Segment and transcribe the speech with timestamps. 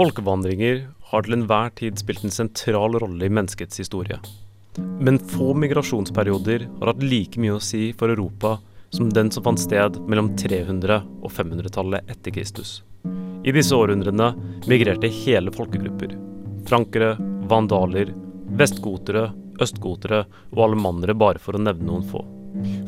[0.00, 0.78] Folkevandringer
[1.10, 4.16] har til enhver tid spilt en sentral rolle i menneskets historie.
[5.04, 8.54] Men få migrasjonsperioder har hatt like mye å si for Europa
[8.96, 12.78] som den som fant sted mellom 300- og 500-tallet etter Kristus.
[13.44, 14.30] I disse århundrene
[14.72, 16.16] migrerte hele folkegrupper.
[16.70, 17.10] Frankere,
[17.52, 18.14] vandaler,
[18.56, 19.26] vestgotere,
[19.60, 20.22] østgotere
[20.54, 22.24] og alemannere, bare for å nevne noen få.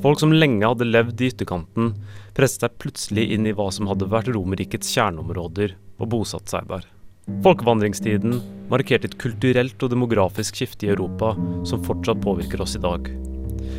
[0.01, 1.92] Folk som lenge hadde levd i ytterkanten,
[2.33, 6.89] presset seg plutselig inn i hva som hadde vært Romerrikets kjerneområder, og bosatt seg der.
[7.23, 11.37] Folkevandringstiden markerte et kulturelt og demografisk skifte i Europa
[11.69, 13.06] som fortsatt påvirker oss i dag.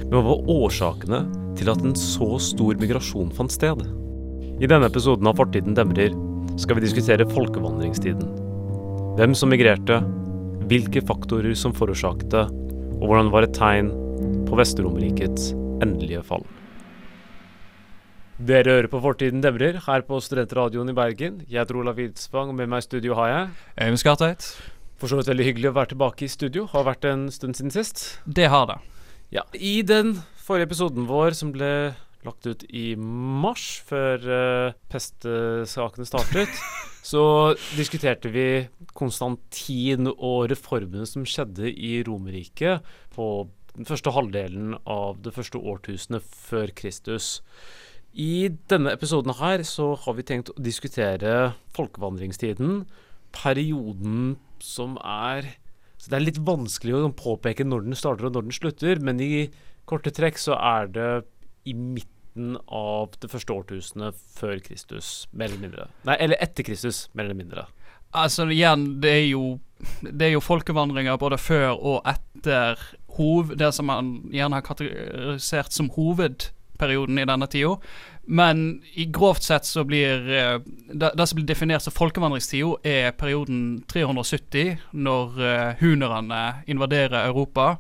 [0.06, 1.20] Men hva var årsakene
[1.60, 3.84] til at en så stor migrasjon fant sted?
[4.64, 6.16] I denne episoden av Fortiden demrer
[6.62, 8.32] skal vi diskutere folkevandringstiden.
[9.20, 10.00] Hvem som migrerte,
[10.72, 12.48] hvilke faktorer som forårsaket det,
[13.02, 13.92] og hvordan det var et tegn
[14.48, 15.52] på Vest-Romerrikets
[15.84, 16.48] endelige fall.
[18.44, 21.38] Dere hører på Fortiden demrer her på Studentradioen i Bergen.
[21.48, 23.44] Jeg heter Olav Widsvang, og med meg i studio har jeg
[23.86, 24.48] Øyvind Skartveit.
[25.00, 26.66] For så vidt veldig hyggelig å være tilbake i studio.
[26.74, 28.02] Har vært en stund siden sist.
[28.28, 28.76] Det har det.
[29.32, 31.70] Ja, I den forrige episoden vår som ble
[32.28, 36.52] lagt ut i mars, før uh, pestesakene startet,
[37.14, 37.24] så
[37.78, 38.48] diskuterte vi
[38.92, 42.84] Konstantin og reformene som skjedde i Romerriket
[43.16, 43.30] på
[43.78, 47.38] den første halvdelen av det første årtusenet før Kristus.
[48.14, 52.84] I denne episoden her så har vi tenkt å diskutere folkevandringstiden,
[53.34, 55.56] perioden som er
[55.98, 59.22] så Det er litt vanskelig å påpeke når den starter og når den slutter, men
[59.24, 59.48] i
[59.88, 61.12] korte trekk så er det
[61.64, 65.88] i midten av det første årtusenet før Kristus, mer eller mindre.
[66.04, 67.66] Nei, eller etter Kristus, mer eller mindre.
[68.12, 69.46] Altså igjen, det er jo
[70.04, 72.80] Det er jo folkevandringer både før og etter
[73.18, 75.90] hov, det som man gjerne har kategorisert som
[76.84, 77.78] hovedperioden i denne tida.
[78.26, 80.60] Men i grovt sett så blir eh,
[80.94, 87.78] det, som blir definert som folkevandringstida, er perioden 370, når uh, hunerne invaderer Europa,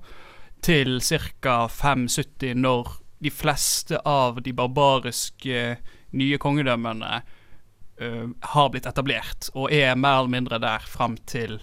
[0.62, 1.68] til ca.
[1.68, 2.88] 570, når
[3.24, 5.78] de fleste av de barbariske
[6.12, 11.62] nye kongedømmene uh, har blitt etablert, og er mer eller mindre der fram til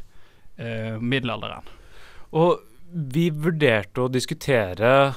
[0.57, 1.69] uh, middelalderen.
[2.33, 5.13] Og vi vurderte å diskutere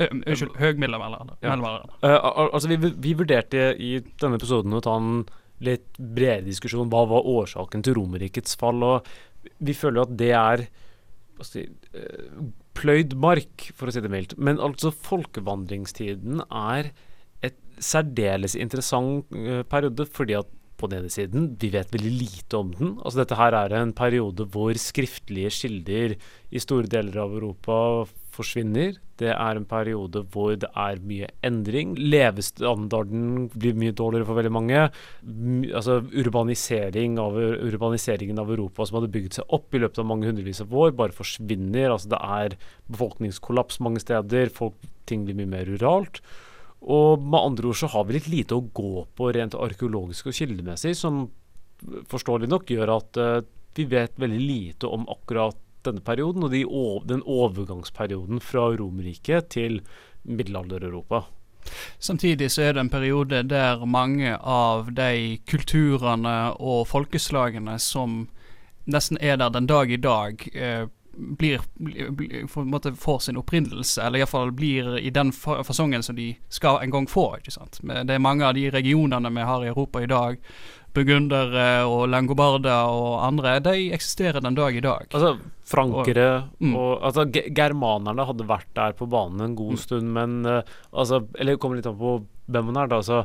[0.00, 1.34] Unnskyld, høgmiddelalderen.
[1.44, 1.56] Ja.
[1.56, 5.26] Uh, altså, vi, vi, vurderte i denne episoden å ta en
[5.62, 9.12] litt bredere diskusjon hva var årsaken til Romerrikets fall, og
[9.62, 10.64] vi føler at det er
[11.46, 12.40] si, uh,
[12.78, 14.34] pløyd mark, for å si det mildt.
[14.40, 16.90] Men altså, folkevandringstiden er
[17.44, 19.30] et særdeles interessant
[19.70, 20.50] periode, fordi at
[20.82, 22.96] på den ene siden, vi vet veldig lite om den.
[23.02, 26.16] Altså Dette her er en periode hvor skriftlige kilder
[26.50, 27.76] i store deler av Europa
[28.32, 28.96] forsvinner.
[29.20, 31.94] Det er en periode hvor det er mye endring.
[31.98, 34.86] Levestandarden blir mye dårligere for veldig mange.
[35.74, 40.26] altså urbanisering av, Urbaniseringen av Europa som hadde bygd seg opp i løpet av mange
[40.30, 41.90] hundrevis av år, bare forsvinner.
[41.90, 42.56] altså Det er
[42.88, 44.50] befolkningskollaps mange steder.
[44.50, 44.74] Folk,
[45.06, 46.22] ting blir mye mer ruralt.
[46.82, 50.34] Og med andre ord så har vi litt lite å gå på rent arkeologisk og
[50.34, 51.28] kildemessig, som
[52.10, 53.42] forståelig nok gjør at uh,
[53.76, 56.64] vi vet veldig lite om akkurat denne perioden, og de,
[57.08, 59.80] den overgangsperioden fra Romerriket til
[60.22, 61.24] middelalder-Europa.
[61.98, 68.26] Samtidig så er det en periode der mange av de kulturene og folkeslagene som
[68.90, 71.60] nesten er der den dag i dag, eh, blir,
[72.08, 72.46] blir,
[72.96, 77.36] får sin opprinnelse, eller iallfall blir i den fasongen som de skal en gang få.
[77.36, 77.80] ikke sant?
[77.82, 80.40] Det er mange av de regionene vi har i Europa i dag,
[80.96, 85.08] burgundere og langobarder og andre, de eksisterer den dag i dag.
[85.10, 85.36] Altså
[85.72, 86.74] frankere og, mm.
[86.76, 89.80] og Altså germanerne hadde vært der på banen en god mm.
[89.84, 92.18] stund, men uh, altså Eller det kommer litt an på
[92.52, 93.00] hvem man er, da.
[93.00, 93.22] altså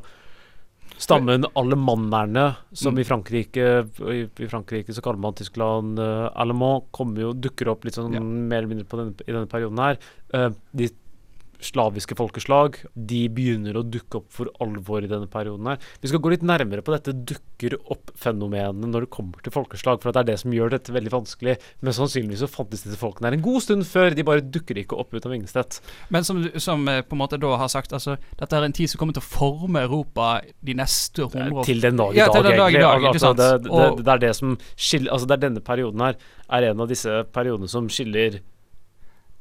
[0.97, 3.01] Stammen alemannerne, som mm.
[3.01, 3.65] i Frankrike
[4.13, 8.15] i, i, Frankrike så kaller man Tyskland uh, allemand, kommer jo, dukker opp litt sånn
[8.15, 8.23] ja.
[8.23, 9.99] mer eller mindre denne, i denne perioden her.
[10.33, 10.87] Uh, de
[11.63, 15.67] slaviske folkeslag de begynner å dukke opp for alvor i denne perioden.
[15.67, 15.79] her.
[16.01, 20.11] Vi skal gå litt nærmere på dette dukker opp-fenomenet når det kommer til folkeslag, for
[20.11, 21.57] det er det som gjør dette veldig vanskelig.
[21.81, 24.13] Men sannsynligvis så fantes disse folkene her en god stund før.
[24.13, 25.81] De bare dukker ikke opp ut av ingensteds.
[26.13, 28.91] Men som, som eh, på en måte da har sagt, altså, dette er en tid
[28.91, 32.43] som kommer til å forme Europa de neste hundre Til den dag i ja, dag,
[32.43, 35.43] dag, i dag altså, det, det, det, det, er det som skiller Altså, det er
[35.47, 38.39] denne perioden her er en av disse periodene som skiller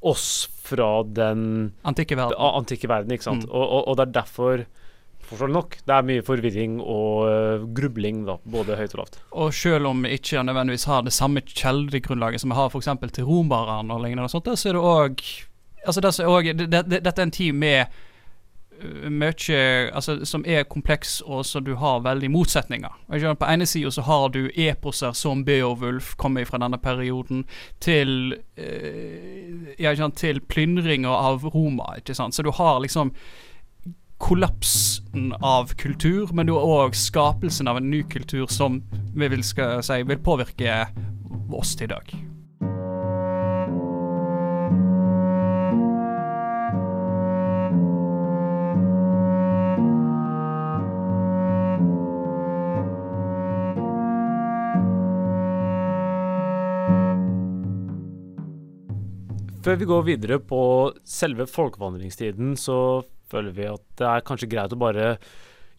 [0.00, 2.38] oss fra den antikke verden.
[2.38, 3.46] Antikke verden ikke sant?
[3.46, 3.52] Mm.
[3.52, 4.66] Og, og, og, det er derfor
[5.26, 9.18] forståelig nok, det er mye forvirring og uh, grubling, da, både høyt og lavt.
[9.34, 12.92] Og selv om vi ikke nødvendigvis har det samme kjeldegrunnlaget som vi har f.eks.
[13.16, 15.24] til romerne og lignende, og sånt, så er det òg
[15.86, 17.98] altså det, det, det, Dette er en tid med
[19.10, 22.92] mye altså, som er kompleks, og så du har veldig motsetninger.
[23.08, 27.44] På ene sida så har du eposer som Beowulf, kommer fra denne perioden,
[27.80, 31.96] til eh, til plyndringer av Roma.
[31.96, 32.34] ikke sant?
[32.34, 33.12] Så du har liksom
[34.18, 38.80] kollapsen av kultur, men du har òg skapelsen av en ny kultur som
[39.14, 40.86] vi vil, si, vil påvirke
[41.52, 42.35] oss til i dag.
[59.66, 60.58] Før vi går videre på
[61.10, 65.16] selve folkevandringstiden, så føler vi at det er kanskje greit å bare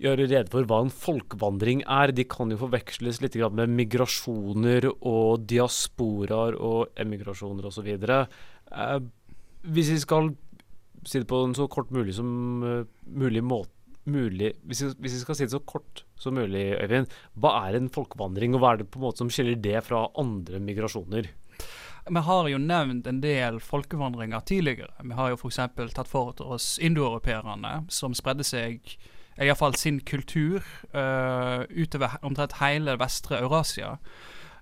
[0.03, 2.11] gjøre rede for hva en folkevandring er.
[2.11, 7.87] De kan jo forveksles litt med migrasjoner og diasporaer og emigrasjoner osv.
[7.95, 8.99] Eh,
[9.71, 10.33] hvis vi skal
[11.07, 12.27] si det på en så kort mulig som
[12.67, 13.71] uh, mulig måte
[14.03, 17.07] mulig, hvis, vi, hvis vi skal si det så kort som mulig, Øyvind,
[17.39, 20.09] hva er en folkevandring, og hva er det på en måte som skiller det fra
[20.19, 21.31] andre migrasjoner?
[22.09, 24.93] Vi har jo nevnt en del folkevandringer tidligere.
[25.03, 25.59] Vi har jo f.eks.
[25.93, 28.97] tatt for oss indoeuropeerne, som spredde seg
[29.37, 30.63] iallfall sin kultur
[30.95, 33.97] uh, utover omtrent hele vestre Eurasia.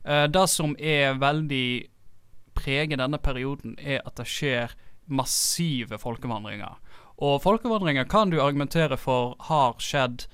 [0.04, 1.68] Uh, det som er veldig
[2.56, 4.76] preger denne perioden, er at det skjer
[5.06, 6.80] massive folkevandringer.
[7.22, 10.26] Og folkevandringer kan du argumentere for har skjedd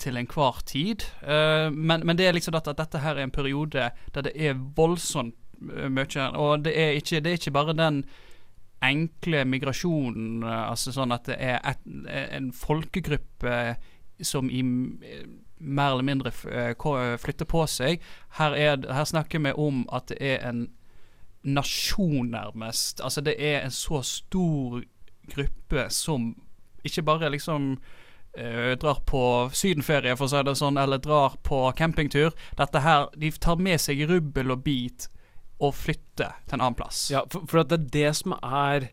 [0.00, 1.04] til enhver tid.
[1.22, 4.32] Uh, men, men, det er liksom at, at dette her er en periode der det
[4.36, 6.26] er voldsomt mye.
[6.34, 8.02] Og det er, ikke, det er ikke bare den
[8.84, 13.56] enkle migrasjonen, altså sånn at det er et, en folkegruppe
[14.24, 14.62] som i
[15.60, 16.32] mer eller mindre
[17.20, 18.00] flytter på seg.
[18.38, 20.68] Her, er, her snakker vi om at det er en
[21.44, 23.00] nasjon, nærmest.
[23.04, 24.80] Altså det er en så stor
[25.30, 26.34] gruppe som
[26.84, 27.76] ikke bare liksom
[28.38, 29.22] uh, drar på
[29.52, 32.32] sydenferie, for å si det sånn, eller drar på campingtur.
[32.58, 35.10] Dette her, De tar med seg rubbel og bit
[35.60, 37.04] å flytte til en annen plass.
[37.12, 38.88] Ja, for, for det er det som er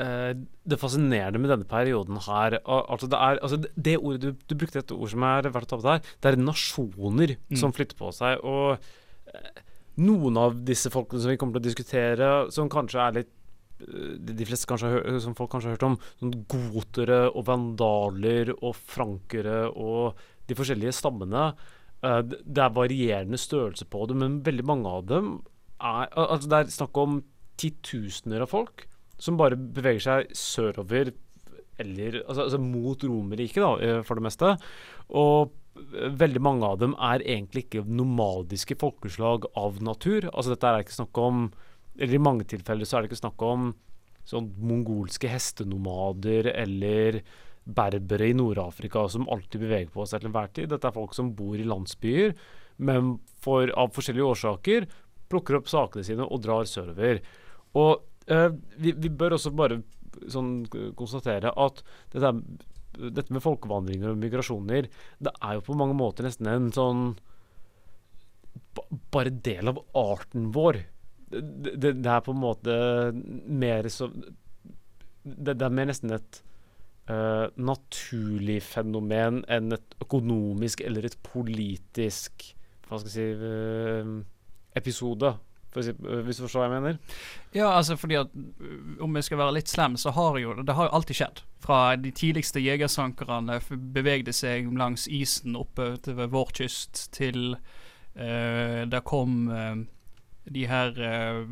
[0.00, 2.58] uh, det fascinerende med denne perioden her.
[2.64, 5.76] Altså det, er, altså det, ordet du, du, brukte et ord som er verdt å
[5.76, 6.12] ta på her.
[6.22, 7.56] Det er nasjoner mm.
[7.60, 8.40] som flytter på seg.
[8.44, 9.64] Og uh,
[10.06, 13.32] noen av disse folkene som vi kommer til å diskutere, som kanskje er litt
[13.80, 18.76] eh, de fleste kanskje som folk kanskje har hørt om, sånn gotere og vandaler og
[18.76, 21.46] frankere og de forskjellige stammene.
[22.44, 25.30] det er varierende størrelse på det, men veldig mange av dem
[25.80, 27.20] er Altså, det er snakk om
[27.60, 28.86] titusener av folk
[29.20, 31.12] som bare beveger seg sørover
[31.80, 34.52] eller altså, altså mot Romerriket, da, eh, for det meste.
[35.16, 35.52] Og
[36.20, 40.28] veldig mange av dem er egentlig ikke nomadiske folkeslag av natur.
[40.32, 41.48] Altså dette er ikke snakk om
[41.96, 43.70] Eller i mange tilfeller så er det ikke snakk om
[44.28, 47.22] sånn mongolske hestenomader eller
[47.64, 50.68] berbere i Nord-Afrika som alltid beveger på seg til enhver tid.
[50.68, 52.34] Dette er folk som bor i landsbyer,
[52.76, 54.86] men for, av forskjellige årsaker
[55.30, 57.20] plukker opp sakene sine og drar sørover.
[57.76, 59.82] Og eh, vi, vi, bør også bare
[60.32, 60.64] sånn
[60.96, 61.82] konstatere at
[62.14, 62.32] dette,
[62.96, 67.06] dette, med folkevandringer og migrasjoner, det er jo på mange måter nesten en sånn
[69.12, 70.80] bare del av arten vår.
[71.26, 72.74] Det, det, det er på en måte
[73.48, 74.12] mer som
[75.26, 76.38] det, det, er mer nesten et
[77.10, 82.52] uh, naturlig fenomen enn et økonomisk eller et politisk
[82.86, 84.12] Hva skal jeg si uh,
[84.76, 85.34] episode.
[85.82, 86.98] Si, øh, hvis du forstår hva jeg mener?
[87.54, 88.26] Ja, altså fordi at
[88.60, 91.42] øh, om jeg skal være litt slem, så har jo det har jo alltid skjedd.
[91.60, 93.60] Fra de tidligste jegersankerne
[93.94, 97.56] bevegde seg langs isen oppe ved vår kyst, til
[98.16, 99.76] uh, det kom uh,
[100.54, 101.42] de her uh,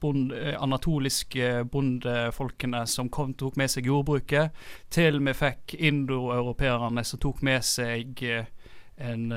[0.00, 4.52] bond, anatoliske bondefolkene som kom, tok med seg jordbruket,
[4.90, 8.22] til vi fikk indoeuropeerne som tok med seg
[8.98, 9.32] en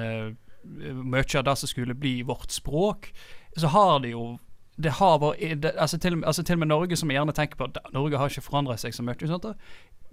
[0.65, 3.11] mye av det som skulle bli vårt språk,
[3.57, 4.35] så har det jo
[4.75, 7.55] det har vært, det, altså, til, altså til og med Norge, som vi gjerne tenker
[7.55, 9.29] på at Norge har ikke forandret seg så mye.
[9.29, 9.47] Sant?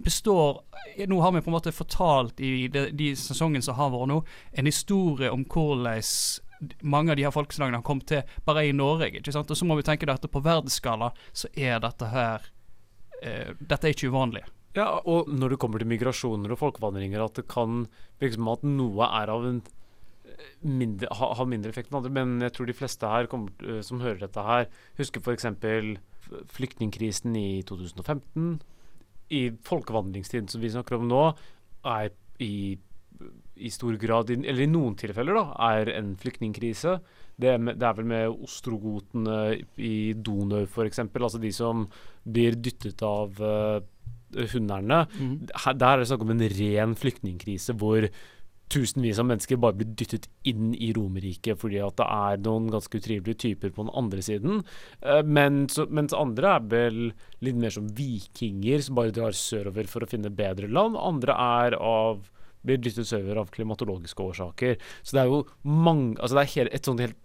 [0.03, 0.63] består
[1.07, 4.21] Nå har vi på en måte fortalt i de, de sesongene som har vært nå,
[4.51, 6.01] en historie om hvordan
[6.81, 9.11] mange av de her folkeslagene har kommet til bare i Norge.
[9.19, 9.51] ikke sant?
[9.51, 12.45] Og så må vi tenke at på verdensskala så er dette her
[13.21, 14.45] eh, Dette er ikke uvanlig.
[14.77, 17.83] Ja, og når det kommer til migrasjoner og folkevandringer, at det kan
[18.21, 19.59] virke at noe er av en
[20.63, 22.13] mindre, ha, ha, mindre effekt enn andre.
[22.13, 25.49] Men jeg tror de fleste her kommer, uh, som hører dette her, husker f.eks.
[26.55, 28.55] flyktningkrisen i 2015.
[29.33, 31.23] I folkevandringstiden som vi snakker om nå,
[31.89, 32.13] er
[32.43, 32.77] i,
[33.55, 36.97] i stor grad, eller i noen tilfeller, da, er en flyktningkrise.
[37.33, 39.39] Det, det, er vel med ostrogotene
[39.81, 41.87] i Donau f.eks., altså de som
[42.23, 43.81] blir dyttet av uh,
[44.53, 45.03] hunderne.
[45.17, 45.35] Mm.
[45.49, 48.07] Der er det snakk om en ren flyktningkrise hvor
[48.73, 52.99] tusenvis av mennesker bare blir dyttet inn i Romerike fordi at det er noen ganske
[52.99, 54.63] utrivelige typer på den andre siden.
[55.01, 57.01] Eh, men, mens andre er vel
[57.45, 60.97] litt mer som vikinger som bare drar sørover for å finne bedre land.
[60.99, 62.25] Andre er av
[62.63, 64.77] blir dyttet sørover av klimatologiske årsaker.
[65.03, 67.19] Så det er jo mange Altså det er hele, et sånt helt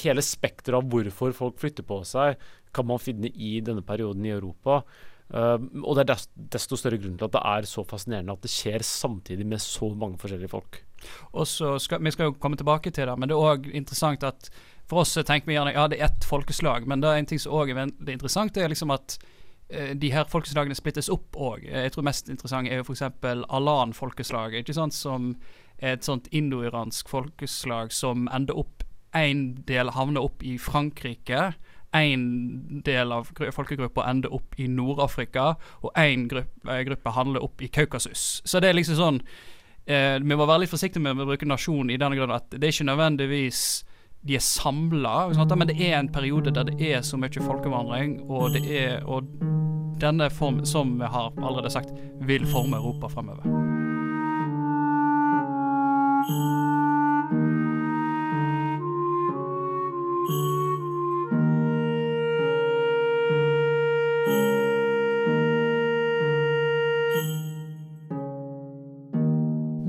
[0.00, 2.40] Hele spekteret av hvorfor folk flytter på seg,
[2.74, 4.80] kan man finne i denne perioden i Europa.
[5.26, 6.20] Uh, og det er
[6.54, 9.88] desto større grunn til at det er så fascinerende at det skjer samtidig med så
[9.90, 10.84] mange forskjellige folk.
[11.32, 14.22] Og så skal, Vi skal jo komme tilbake til det, men det er òg interessant
[14.22, 14.50] at
[14.86, 17.42] for oss tenker vi gjerne ja det er ett folkeslag, men det er en ting
[17.42, 19.18] som òg er veldig interessant, det er liksom at
[19.74, 21.66] uh, de her folkeslagene splittes opp òg.
[21.66, 23.02] Jeg tror mest interessant er jo f.eks.
[23.50, 25.34] Alan-folkeslaget, ikke sant, som
[25.78, 28.84] er et sånt indo-iransk folkeslag som ender opp
[29.16, 31.54] En del havner opp i Frankrike
[31.96, 37.62] én del av folkegruppa ender opp i Nord-Afrika, og én gruppe, eh, gruppe, handler opp
[37.62, 38.42] i Kaukasus.
[38.44, 39.20] Så det er liksom sånn
[39.86, 42.64] eh, Vi må være litt forsiktige med å bruke nasjon i denne grunn at det
[42.64, 43.84] er ikke nødvendigvis
[44.26, 48.56] de er samla, men det er en periode der det er så mye folkevandring, og
[48.56, 49.28] det er og
[50.00, 53.46] denne form, som vi har allerede sagt, vil forme Europa fremover.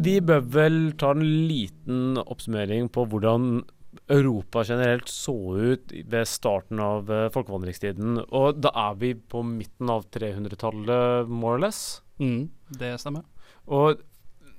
[0.08, 3.66] Vi bør vel ta en liten oppsummering på hvordan
[4.14, 8.22] Europa generelt så ut ved starten av uh, folkevandringstiden.
[8.26, 11.82] Og da er vi på midten av 300-tallet, more or less.
[12.22, 12.48] Mm,
[12.80, 13.26] det stemmer.
[13.68, 14.00] Og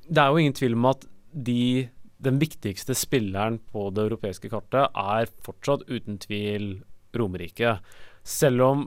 [0.09, 1.89] det er jo ingen tvil om at de,
[2.25, 6.71] den viktigste spilleren på det europeiske kartet er fortsatt uten tvil
[7.17, 7.85] Romerriket.
[8.27, 8.87] Selv om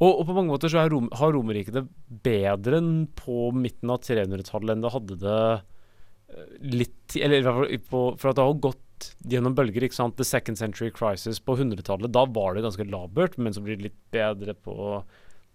[0.00, 1.82] og, og, på mange måter så Rom, har Romerriket det
[2.24, 5.40] bedre enn på midten av 300-tallet enn det hadde det
[6.60, 9.86] litt Eller i hvert fall på, For at det har gått gjennom bølger.
[9.86, 10.18] ikke sant?
[10.18, 13.88] The second century crisis på 100-tallet, da var det ganske labert, men så blir det
[13.88, 15.00] litt bedre på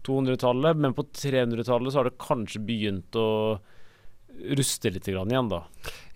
[0.08, 0.82] 200-tallet.
[0.82, 3.28] Men på 300-tallet så har det kanskje begynt å
[4.36, 5.62] ruste litt igjen, da.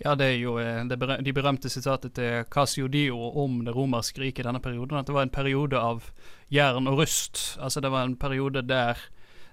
[0.02, 3.74] Ja, det er jo eh, det berøm, de berømte sitatet til Casio Dio om det
[3.76, 4.98] romerske riket i denne perioden.
[5.00, 6.10] At det var en periode av
[6.52, 7.40] jern og rust.
[7.62, 9.00] Altså det var en periode der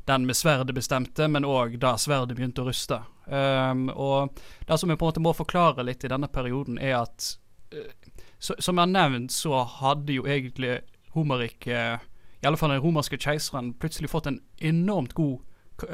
[0.08, 3.02] den med sverdet bestemte, men òg da sverdet begynte å ruste.
[3.28, 4.38] Um, og
[4.68, 7.34] Det som vi på en måte må forklare litt i denne perioden, er at
[7.76, 7.92] uh,
[8.40, 10.82] Som jeg har nevnt, så hadde jo egentlig
[11.16, 12.06] Romerriket,
[12.42, 15.40] i alle fall den romerske keiseren, plutselig fått en enormt god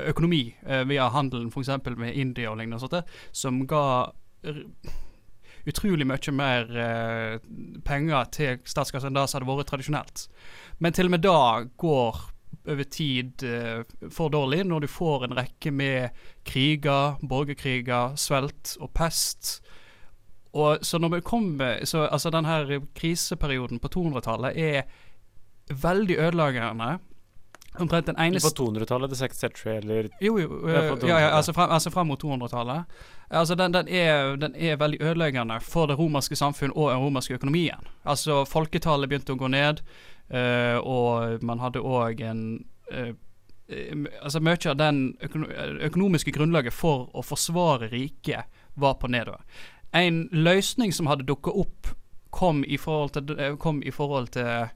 [0.08, 1.72] økonomi uh, via handelen f.eks.
[1.98, 4.12] med India og lignende, og sånt, som ga
[5.66, 7.36] utrolig mye mer eh,
[7.88, 10.26] penger til statskassen enn det som hadde vært tradisjonelt.
[10.84, 12.20] Men til og med da går
[12.68, 18.92] over tid uh, for dårlig, når du får en rekke med kriger, borgerkriger, svelt og
[18.96, 19.58] pest.
[20.54, 24.84] Og så når vi kommer så, Altså, den her kriseperioden på 200-tallet er
[25.70, 27.00] veldig ødeleggende.
[27.80, 30.68] Omtrent den eneste På 200-tallet, til Second Century, eller Jo, jo.
[30.68, 32.84] Øh, ja, ja, altså frem, altså frem mot 200-tallet.
[33.30, 37.34] Altså, den, den, er, den, er, veldig ødeleggende for det romerske samfunn og den romerske
[37.34, 37.88] økonomien.
[38.06, 39.82] Altså, folketallet begynte å gå ned.
[40.34, 43.14] øh, og man hadde òg en øh,
[44.22, 45.48] Altså Mye av den økono
[45.82, 48.44] økonomiske grunnlaget for å forsvare riket
[48.76, 49.40] var på nedover.
[49.96, 51.88] En løsning som hadde dukka opp,
[52.30, 54.68] kom i forhold til, kom i forhold til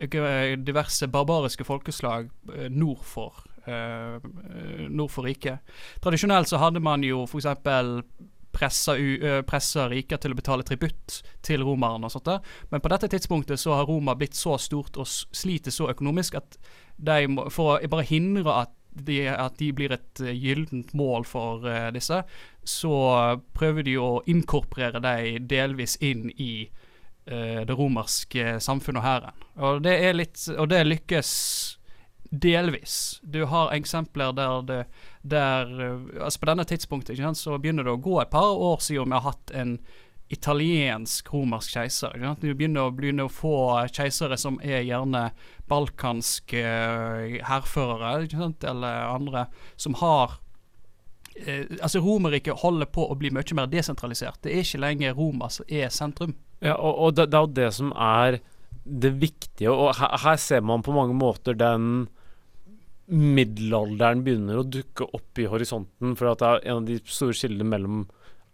[0.00, 2.30] diverse barbariske folkeslag
[2.72, 4.16] nord for, uh,
[4.88, 5.60] nord for riket.
[6.00, 7.46] Tradisjonelt så hadde man jo f.eks
[8.52, 8.96] pressa,
[9.46, 12.26] pressa riker til å betale tributt til romerne og sånt.
[12.26, 12.40] Der.
[12.72, 16.58] Men på dette tidspunktet så har Roma blitt så stort og sliter så økonomisk at
[17.00, 21.66] de må, for å bare hindre at de, at de blir et gyllent mål for
[21.94, 22.22] disse,
[22.66, 22.94] så
[23.56, 26.68] prøver de å inkorporere dem delvis inn i
[27.30, 29.44] det romerske samfunnet og hæren.
[29.60, 31.30] Og det er litt Og det lykkes
[32.30, 33.20] delvis.
[33.22, 34.84] Du har eksempler der det
[35.22, 38.78] der eh, altså På denne tidspunktet sant, så begynner det å gå et par år
[38.80, 39.78] siden vi har hatt en
[40.30, 42.14] italiensk-romersk keiser.
[42.38, 43.56] Du begynner å, begynner å få
[43.90, 45.32] keisere som er gjerne
[45.66, 48.28] balkanske uh, hærførere,
[48.70, 50.38] eller andre, som har
[51.80, 54.40] Altså, Romerriket holder på å bli mye mer desentralisert.
[54.44, 56.34] Det er ikke lenger Roma som er sentrum.
[56.60, 58.40] Ja, og, og det, det, er jo det som er
[58.84, 62.08] det viktige, og her, her ser man på mange måter den
[63.10, 66.14] middelalderen begynner å dukke opp i horisonten.
[66.18, 68.04] For at det er en av de store skillene mellom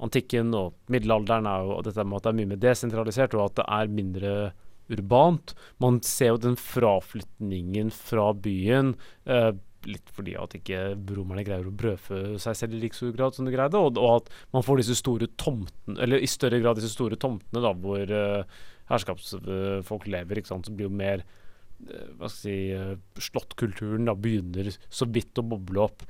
[0.03, 3.59] antikken og middelalderen er jo dette med at det er mye mer desentralisert, og at
[3.61, 4.33] det er mindre
[4.93, 5.55] urbant.
[5.83, 8.95] Man ser jo den fraflytningen fra byen.
[9.25, 9.53] Eh,
[9.89, 10.81] litt fordi at ikke
[11.17, 14.23] romerne greier å brødfø seg selv i like stor grad som de greide, og, og,
[14.23, 18.13] at man får disse store tomtene, eller i større grad disse store tomtene da, hvor
[18.13, 23.25] uh, herskapsfolk lever, ikke sant, så blir jo mer uh, hva skal jeg si, uh,
[23.31, 26.07] slåttkulturen da begynner så vidt å boble opp.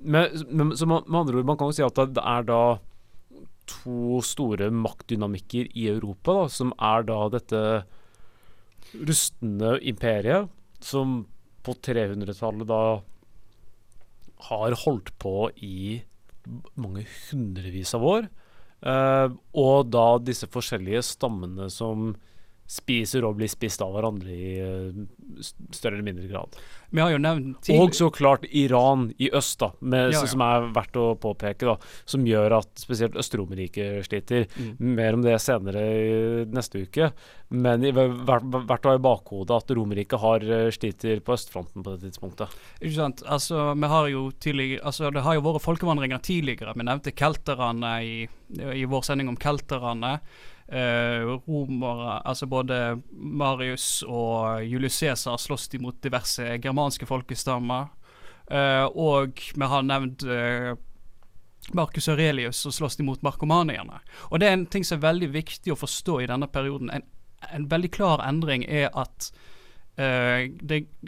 [0.00, 2.62] Men, men, så man, med andre ord, man kan jo si at det er da
[3.70, 7.60] to store maktdynamikker i Europa, da, som er da dette
[9.06, 10.50] rustne imperiet,
[10.82, 11.20] som
[11.64, 12.82] på 300-tallet da
[14.48, 16.00] har holdt på i
[16.80, 18.28] mange hundrevis av år.
[18.80, 19.28] Uh,
[19.60, 22.14] og da disse forskjellige stammene som
[22.70, 25.00] spiser og blir spist av hverandre i uh,
[25.74, 26.58] større eller mindre grad.
[26.90, 30.26] Vi har jo nevnt Og så klart Iran i øst, da, med, ja, ja.
[30.30, 31.76] som er verdt å påpeke, da,
[32.08, 34.48] som gjør at spesielt Øst-Romerriket sliter.
[34.58, 34.72] Mm.
[34.98, 35.84] Mer om det senere
[36.50, 37.12] neste uke.
[37.50, 42.08] Men verdt å ha i bakhodet at Romerriket har eh, sliter på østfronten på det
[42.08, 42.58] tidspunktet.
[42.80, 43.24] Ikke sant.
[43.26, 46.74] Altså, vi har jo Altså, det har jo vært folkevandringer tidligere.
[46.74, 48.16] Vi nevnte kelterne i,
[48.74, 50.30] i vår sending om kelterne eh,
[50.70, 57.88] romere, altså både Marius og Julius Cæsar slåss de mot diverse germanske folkestammer.
[58.50, 60.74] Eh, og vi har nevnt eh,
[61.76, 64.00] Marcus Aurelius og slåss imot mot markomanierne.
[64.30, 66.90] Og det er en ting som er veldig viktig å forstå i denne perioden.
[66.90, 67.06] En,
[67.54, 69.30] en veldig klar endring er at
[70.00, 70.48] uh,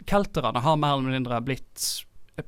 [0.07, 1.87] kelterne har mer eller mindre blitt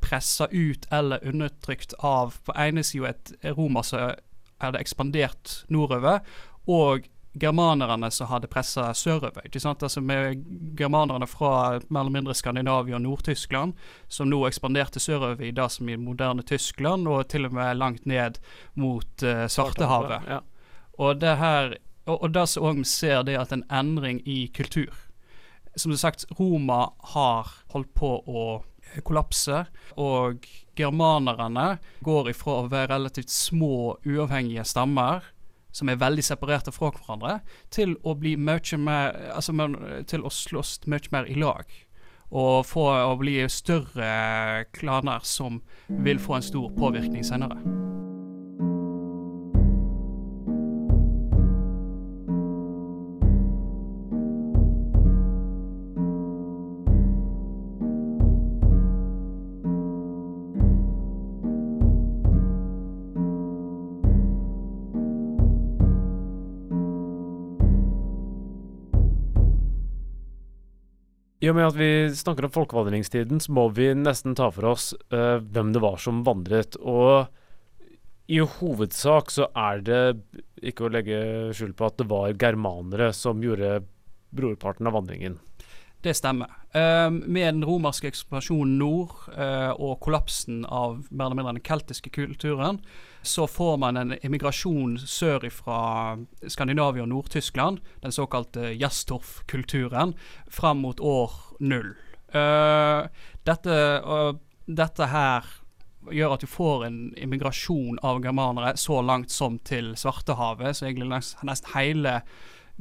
[0.02, 4.16] pressa ut eller undertrykt av på ene sida et Roma som
[4.64, 6.24] hadde ekspandert nordover,
[6.66, 7.06] og
[7.36, 9.46] germanerne som hadde pressa sørover.
[9.46, 9.84] ikke sant?
[9.84, 10.44] Altså med
[10.78, 13.74] Germanerne fra mer eller mindre Skandinavia og Nord-Tyskland,
[14.08, 18.06] som nå ekspanderte sørover i det som i moderne Tyskland, og til og med langt
[18.06, 18.40] ned
[18.74, 20.30] mot uh, Svartehavet.
[20.30, 20.40] Ja.
[20.98, 21.76] Og det her,
[22.06, 24.96] og, og det som òg vi ser, det er at en endring i kultur.
[25.76, 28.46] Som det sagt, Roma har holdt på å
[29.04, 29.66] kollapse,
[30.00, 30.46] og
[30.78, 35.26] germanerne går ifra å være relativt små, uavhengige stammer
[35.76, 37.40] som er veldig separerte fra hverandre,
[37.74, 39.56] til å bli mye mer Altså
[40.08, 41.66] til å slåss mye mer i lag.
[42.36, 47.60] Og få å bli større klaner som vil få en stor påvirkning senere.
[71.46, 74.94] I og med at vi snakker om folkevandringstiden, så må vi nesten ta for oss
[75.14, 76.74] uh, hvem det var som vandret.
[76.82, 77.28] Og
[78.26, 80.00] i hovedsak så er det
[80.66, 81.20] ikke å legge
[81.54, 83.84] skjul på at det var germanere som gjorde
[84.34, 85.38] brorparten av vandringen.
[86.06, 86.52] Det stemmer.
[86.76, 92.12] Uh, med den romerske ekspansjonen nord uh, og kollapsen av mer eller mindre den keltiske
[92.14, 92.78] kulturen,
[93.26, 95.80] så får man en immigrasjon sør fra
[96.46, 100.14] Skandinavia og Nord-Tyskland, den såkalte Jastorf-kulturen,
[100.46, 101.96] fram mot år null.
[102.30, 103.10] Uh,
[103.50, 103.82] dette,
[104.70, 105.50] dette her
[106.14, 111.10] gjør at du får en immigrasjon av germanere så langt som til Svartehavet, så egentlig
[111.16, 112.20] nesten hele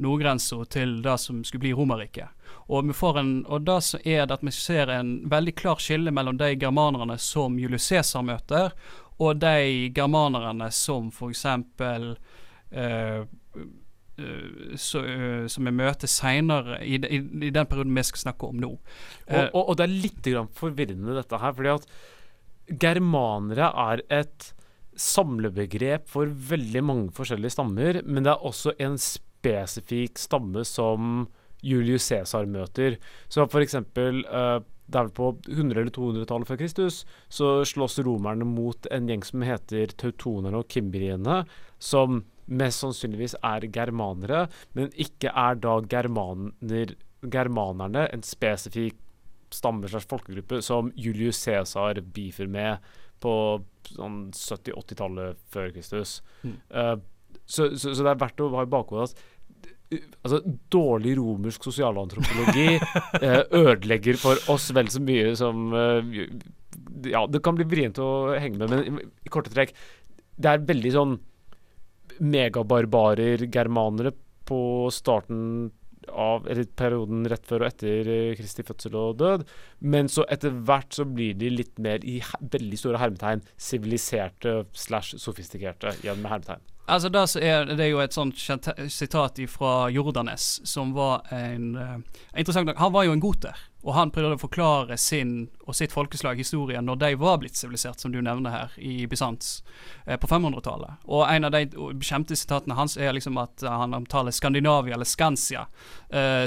[0.01, 2.33] nordgrensa til det som skulle bli Romerriket.
[2.67, 6.55] Og, og det som er det at vi ser en veldig klar skille mellom de
[6.59, 8.73] germanerne som Julius Cæsar møter,
[9.21, 11.45] og de germanerne som f.eks.
[11.79, 12.09] Uh,
[12.75, 13.21] uh,
[14.75, 18.59] så, uh, som vi møter seinere i, i, i, den perioden vi skal snakke om
[18.59, 18.73] nå.
[18.73, 21.89] Og, og, og, det er litt forvirrende dette her, fordi at
[22.81, 24.51] germanere er et
[24.99, 29.31] samlebegrep for veldig mange forskjellige stammer, men det er også en spesifikk
[30.19, 31.25] stamme som
[31.65, 32.97] Julius Cæsar møter.
[33.29, 38.45] Så eksempel uh, det er vel på 100- eller 200-tallet før Kristus, så slåss romerne
[38.45, 41.39] mot en gjeng som heter tautonerne og kimbriene,
[41.81, 44.45] som mest sannsynligvis er germanere,
[44.77, 46.93] men ikke er da germaner,
[47.33, 49.01] germanerne en spesifikk
[49.53, 52.85] stamme slags folkegruppe som Julius Cæsar beefer med
[53.23, 53.33] på
[53.89, 56.19] sånn 70-80-tallet før Kristus.
[56.43, 56.57] Mm.
[56.69, 56.95] Uh,
[57.45, 59.23] så, så, så, det er verdt å ha i bakhodet at
[59.93, 60.41] altså,
[60.73, 62.79] dårlig romersk sosialantropologi
[63.25, 66.35] eh, ødelegger for oss vel så mye som eh,
[67.11, 69.75] Ja, det kan bli vrient å henge med, men i, korte trekk
[70.35, 71.17] Det er veldig sånn
[72.15, 74.13] megabarbarer germanere
[74.47, 75.73] på starten
[76.11, 79.43] av eller perioden rett før og etter eh, Kristi fødsel og død.
[79.81, 82.19] Men så etter hvert så blir de litt mer i
[82.53, 86.63] veldig store hermetegn siviliserte slash sofistikerte igjen med hermetegn.
[86.85, 91.95] Altså det, er, det er jo et sånt sitat fra Jordanes, som var en uh,
[92.37, 96.37] interessant Han var jo en goter, og han prøvde å forklare sin og sitt folkeslag
[96.37, 99.63] historien når de var blitt sivilisert, som du nevner her, i Bysants
[100.05, 101.01] uh, på 500-tallet.
[101.09, 101.65] Og en av de
[102.05, 105.65] kjente sitatene hans er liksom at uh, han omtaler Skandinavia, eller Skansia,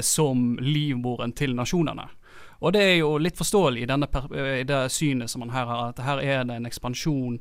[0.01, 2.07] som livmoren til nasjonene.
[2.63, 4.07] Og det er jo litt forståelig i, denne,
[4.59, 7.37] i det synet som han her har, at her er det en ekspansjon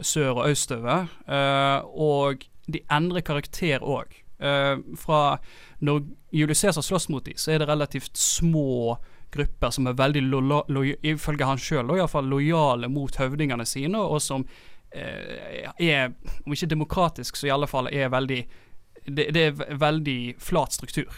[0.00, 1.08] sør- og østover.
[1.28, 4.22] Uh, og de endrer karakter òg.
[4.42, 5.38] Eh, fra
[5.78, 6.00] når
[6.34, 8.96] Julius Cæsar slåss mot dem, så er det relativt små
[9.30, 10.22] grupper som er veldig,
[11.02, 11.86] ifølge han sjøl,
[12.26, 16.12] lojale mot høvdingene sine, og som uh, er,
[16.44, 18.40] om ikke demokratisk, så i alle fall er veldig
[19.06, 21.14] det, det er veldig flat struktur.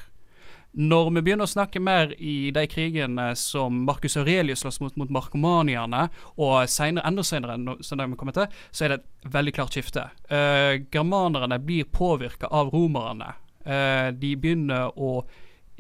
[0.75, 5.13] Når vi begynner å snakke mer i de krigene som Marcus Aurelius slåss mot, mot
[5.15, 6.09] markomanierne,
[6.43, 10.09] og senere, enda senere, som de kommer til, så er det et veldig klart skifte.
[10.27, 13.37] Uh, germanerne blir påvirka av romerne.
[13.63, 15.21] Uh, de begynner å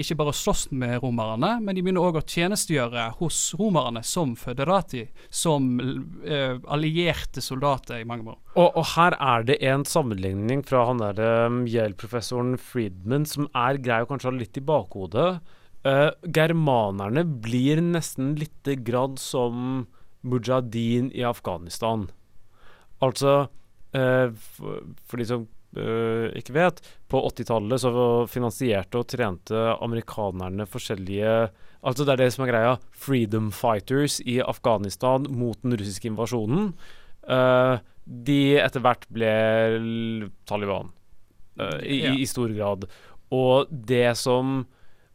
[0.01, 5.05] ikke bare slåss med romerne, men de begynner òg å tjenestegjøre hos romerne som føderati,
[5.31, 8.41] som uh, allierte soldater i mange år.
[8.57, 13.79] Og, og, her er det en sammenligning fra han der um, Yale-professoren Friedman som er
[13.83, 15.29] grei å kanskje ha litt i bakhodet.
[15.87, 19.85] Uh, germanerne blir nesten lite grad som
[20.27, 22.09] mujahedin i Afghanistan.
[23.05, 23.45] Altså,
[23.95, 24.27] uh,
[24.59, 25.47] for, for de som
[25.79, 27.93] uh, ikke vet, på 80-tallet så
[28.31, 31.37] finansierte og trente amerikanerne forskjellige
[31.85, 32.77] Altså det er det som er greia.
[32.97, 36.71] Freedom fighters i Afghanistan mot den russiske invasjonen.
[37.29, 39.33] Uh, de etter hvert ble
[40.49, 40.89] Taliban
[41.61, 42.15] uh, i, ja.
[42.17, 42.87] i, stor grad.
[43.37, 44.63] Og det som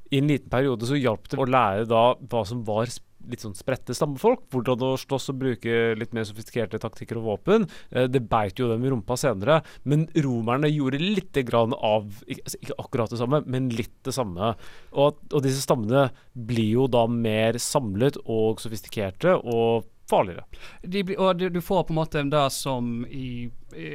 [0.10, 2.90] I en liten periode så hjalp det å lære da hva som var
[3.32, 4.48] litt sånn spredte stammefolk.
[4.54, 7.68] Hvordan å slåss og bruke litt mer sofistikerte taktikker og våpen.
[7.92, 9.62] Eh, det beit jo dem i rumpa senere.
[9.84, 14.54] Men romerne gjorde litt grann av altså ikke, akkurat det samme, men litt det samme.
[14.92, 19.38] Og, og disse stammene blir jo da mer samlet og sofistikerte.
[19.40, 20.44] og farligere.
[20.82, 23.90] De, og du, du, får på en måte det som i, i,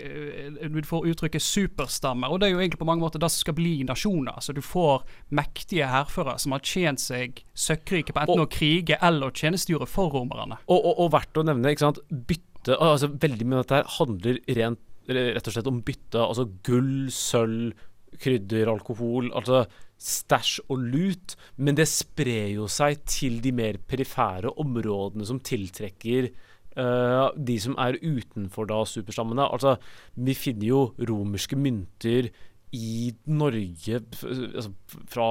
[0.71, 3.59] Du får uttrykket superstammer, og det er jo egentlig på mange måter det som skal
[3.59, 4.39] bli nasjoner.
[4.45, 8.99] Så du får mektige hærførere som har tjent seg søkkrike på enten og, å krige
[9.03, 10.61] eller å tjenestegjøre for romerne.
[10.69, 14.39] Og, og, og, verdt å nevne, ikke sant, bytte altså Veldig mye av dette handler
[14.57, 14.81] rent,
[15.13, 16.23] rett og slett om bytte.
[16.23, 17.75] Altså gull, sølv,
[18.23, 19.29] krydder, alkohol.
[19.37, 19.67] altså
[20.05, 26.29] stæsj og lut, men det sprer jo seg til de mer perifere områdene som tiltrekker
[26.77, 29.47] uh, de som er utenfor da superstammene.
[29.49, 29.77] Altså,
[30.15, 32.29] vi finner jo romerske mynter
[32.75, 34.73] i Norge altså,
[35.11, 35.29] fra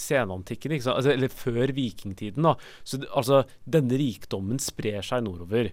[0.00, 2.44] senantikken, altså, eller før vikingtiden.
[2.44, 2.56] da.
[2.84, 5.72] Så altså, denne rikdommen sprer seg nordover.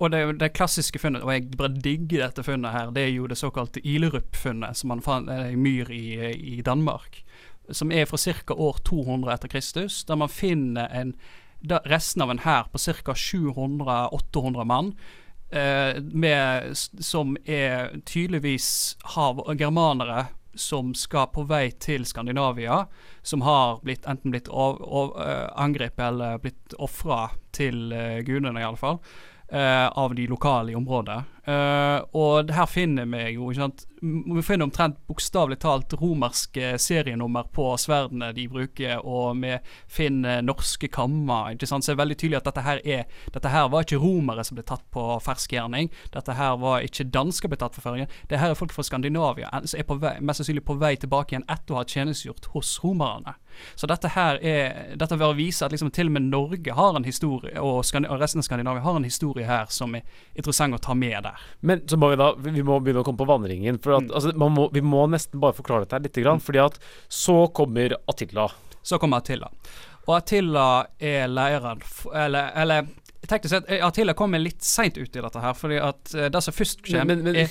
[0.00, 3.26] Og det, det, klassiske funnet, og jeg bare digger dette funnet her, det er jo
[3.28, 6.06] det såkalte Ilerup-funnet, som man fant i myr i,
[6.56, 7.20] i Danmark
[7.70, 8.54] som er fra ca.
[8.54, 11.14] år 200 etter Kristus, der man finner en,
[11.84, 13.14] resten av en hær på ca.
[13.14, 14.92] 700-800 mann.
[15.50, 20.26] Eh, med, som er tydeligvis hav germanere
[20.58, 22.82] som skal på vei til Skandinavia,
[23.22, 28.98] som har blitt, enten blitt uh, angrepet eller blitt ofra til uh, gudene, iallfall
[29.48, 31.22] eh, av de lokale i området.
[31.48, 37.48] Uh, og her finner vi jo ikke sant, Vi finner omtrent bokstavelig talt romerske serienummer
[37.56, 39.56] på sverdene de bruker, og vi
[39.88, 41.50] finner norske kammer.
[41.50, 43.98] ikke sant, Så det er veldig tydelig at dette her er Dette her var ikke
[43.98, 45.90] romere som ble tatt på fersk gjerning.
[46.12, 48.12] Dette her var ikke dansker ble tatt for føringen.
[48.28, 51.48] Det her er folk fra Skandinavia som er vei, mest sannsynlig på vei tilbake igjen
[51.48, 53.34] etter å ha tjenestegjort hos romerne.
[53.74, 57.04] Så dette her er Dette vil vise at liksom til og med Norge har en
[57.04, 60.94] historie, og, og resten av Skandinavia har en historie her som er interessant å ta
[60.94, 61.37] med der.
[61.60, 63.80] Men så må vi da Vi må begynne å komme på vandringen.
[63.82, 64.14] For at, mm.
[64.14, 66.22] altså, må, vi må nesten bare forklare dette litt.
[66.22, 68.48] Grann, fordi at så kommer Attila.
[68.82, 69.50] Så kommer Attila.
[70.08, 71.82] Og Attila er leiren
[72.16, 72.88] Eller, eller
[73.28, 75.54] teknisk sett, eh, Attila kommer litt seint ut i dette her.
[75.54, 77.50] fordi at uh, det som først kommer, er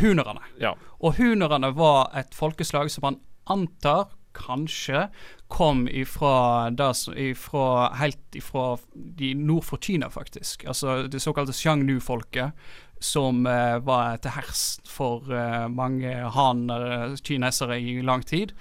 [0.00, 0.44] hunerne.
[0.62, 0.76] Ja.
[1.00, 5.06] Og hunerne var et folkeslag som man antar kanskje
[5.48, 10.66] kom ifra, das, ifra helt ifra de nord for Kina, faktisk.
[10.68, 12.52] Altså det såkalte Xiangnu-folket,
[13.02, 18.54] som uh, var til hers for uh, mange haner, kinesere, i lang tid.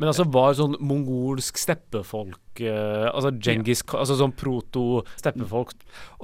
[0.00, 3.98] Men altså var sånn mongolsk steppefolk uh, Altså Djengis ja.
[4.00, 5.74] Altså sånn proto-steppefolk.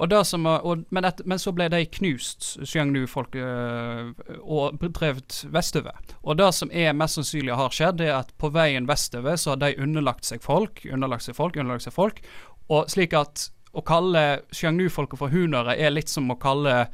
[0.01, 4.09] Men, men, så ble de knust, Xiangnu-folk, uh,
[4.41, 6.01] og drevet vestover.
[6.23, 9.61] Og det som er mest sannsynlig har skjedd, er at på veien vestover så har
[9.61, 12.23] de underlagt seg folk, underlagt seg folk, underlagt seg folk.
[12.73, 16.87] Og slik at å kalle Xiangnu-folket for hunere er litt som å kalle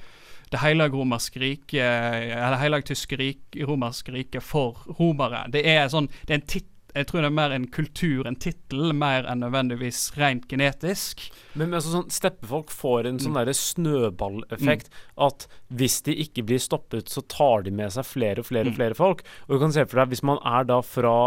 [0.55, 5.43] det hellige romerske riket, eller hellag-tyske rik, romerske riket for romere.
[5.51, 8.37] Det er sånn, det er en titt jeg tror det er mer en kultur, en
[8.39, 11.25] tittel, mer enn nødvendigvis rent genetisk.
[11.51, 13.51] Men, men altså, sånn, steppefolk får en sånn mm.
[13.59, 14.87] snøballeffekt.
[14.87, 15.09] Mm.
[15.27, 15.43] At
[15.75, 18.77] hvis de ikke blir stoppet, så tar de med seg flere og flere mm.
[18.79, 19.25] flere folk.
[19.49, 21.17] Og du kan se for deg, hvis man er da fra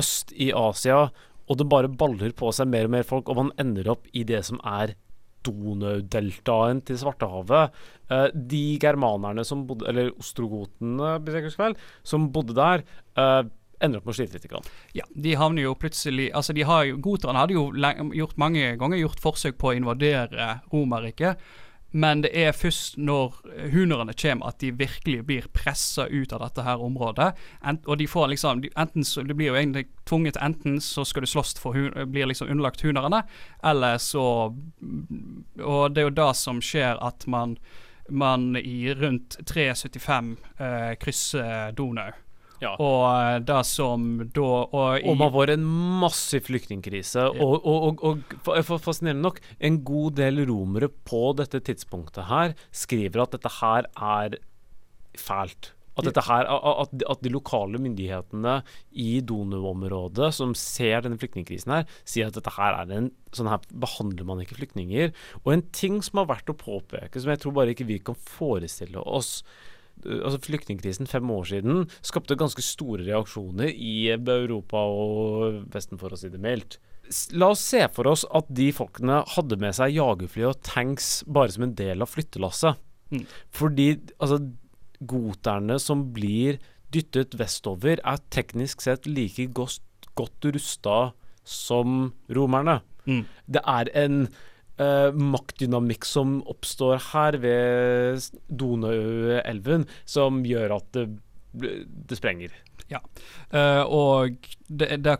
[0.00, 1.10] øst i Asia,
[1.44, 4.24] og det bare baller på seg mer og mer folk, og man ender opp i
[4.24, 4.96] det som er
[5.44, 7.74] Donau-deltaen til Svartehavet.
[8.10, 11.16] Uh, de germanerne som bodde Eller ostrogotene,
[12.04, 12.84] som bodde der,
[13.16, 13.44] uh,
[13.82, 14.70] ender opp med å slite litt.
[14.96, 17.68] Ja, de havner jo plutselig Altså, de har Goterne hadde jo
[18.16, 21.40] gjort mange ganger gjort forsøk på å invadere Romerriket.
[21.94, 23.36] Men det er først når
[23.70, 27.28] hunerne kommer at de virkelig blir pressa ut av dette her området.
[27.62, 31.04] Ent, og de får liksom de, enten så, De blir jo egentlig tvunget enten så
[31.06, 33.22] skal du slåss for hun, blir liksom underlagt hunerne,
[33.62, 34.26] eller så
[35.62, 37.56] Og det er jo det som skjer at man,
[38.10, 42.10] man i rundt 375 eh, krysser Donau.
[42.62, 42.74] Ja.
[42.78, 45.68] Og eh, det som da Og, i, og man får en
[46.02, 47.28] massiv flyktningkrise.
[47.34, 47.44] Ja.
[47.44, 48.34] Og, og, og,
[48.84, 54.38] fascinerende nok, en god del romere på dette tidspunktet her skriver at dette her er
[55.18, 55.74] fælt.
[55.94, 58.56] At, her, at, at, de lokale myndighetene
[58.98, 63.62] i Donau-området som ser denne flyktningkrisen her, sier at dette her er en sånn her
[63.70, 65.14] behandler man ikke flyktninger.
[65.44, 68.18] Og en ting som har vært å påpeke, som jeg tror bare ikke vi kan
[68.18, 69.44] forestille oss
[70.04, 76.18] altså Flyktningkrisen fem år siden skapte ganske store reaksjoner i Europa og Vesten, for å
[76.18, 76.78] si det mildt.
[77.36, 81.52] La oss se for oss at de folkene hadde med seg jagerfly og tanks bare
[81.52, 82.80] som en del av flyttelasset.
[83.12, 83.26] Mm.
[83.52, 83.88] Fordi
[84.18, 84.40] altså,
[85.04, 86.60] goterne som blir
[86.94, 89.82] dyttet vestover, er teknisk sett like godt,
[90.16, 90.98] godt rusta
[91.44, 92.80] som romerne.
[93.04, 93.24] Mm.
[93.52, 94.26] Det er en
[94.80, 101.08] uh, maktdynamikk som oppstår her ved Donauelven, som gjør at det,
[101.54, 102.54] det sprenger.
[102.90, 103.00] Ja,
[103.54, 105.16] uh, og det, det,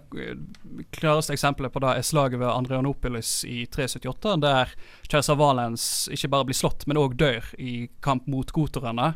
[0.95, 4.75] klareste eksempelet på det er slaget ved Andreanopolis i 378, der
[5.09, 9.15] keiser Valens ikke bare blir slått, men òg dør i kamp mot goterne.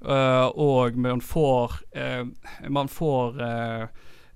[0.00, 1.74] Uh, og man får,
[2.72, 3.36] man får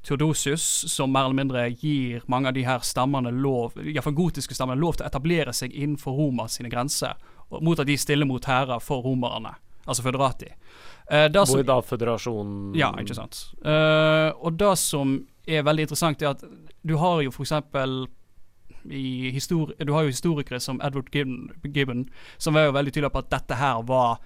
[0.04, 0.62] Theodosius,
[0.92, 4.98] som mer eller mindre gir mange av de her stammene lov, iallfall gotiske stammene, lov
[4.98, 7.14] til å etablere seg innenfor Roma sine grenser,
[7.60, 9.54] mot at de stiller mot hærer for romerne,
[9.86, 10.50] altså føderati.
[11.08, 13.46] Eh, Hvor da føderasjonen Ja, ikke sant.
[13.64, 16.44] Eh, og det som er veldig interessant, er at
[16.84, 17.52] du har jo f.eks.
[18.84, 22.06] Du har jo historikere som Edward Gibbon, Gibbon,
[22.38, 24.18] som var jo veldig tydelig på at dette her var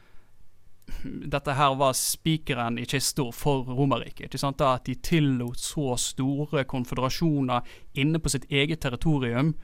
[1.03, 4.35] dette her var spikeren i kista for Romerriket.
[4.45, 9.55] At de tillot så store konføderasjoner inne på sitt eget territorium.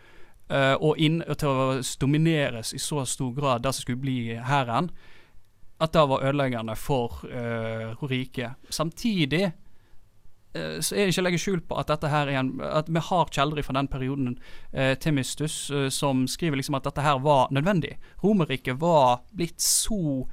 [0.45, 4.91] Uh, og, inn, til å domineres i så stor grad det som skulle bli hæren.
[5.81, 8.61] At det var ødeleggende for uh, riket.
[8.69, 12.53] Samtidig uh, så er det ikke å legge skjul på at dette her er en,
[12.61, 14.37] at vi har kjeldre fra den perioden,
[14.77, 15.57] uh, Timistus,
[15.97, 17.97] som skriver liksom at dette her var nødvendig.
[18.23, 20.29] Romerriket var blitt så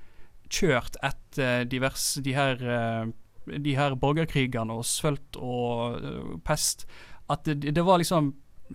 [0.51, 6.85] kjørt etter divers, de her, eh, de her borgerkrigene og svølt og uh, pest.
[7.31, 8.33] At det, det, var liksom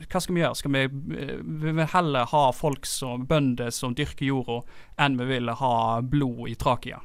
[0.09, 0.59] Hva skal vi gjøre?
[0.59, 0.85] Skal vi,
[1.21, 4.63] eh, vi vil heller ha folk som bønder som dyrker jorda,
[5.01, 7.03] enn vi vil ha blod i Trakia.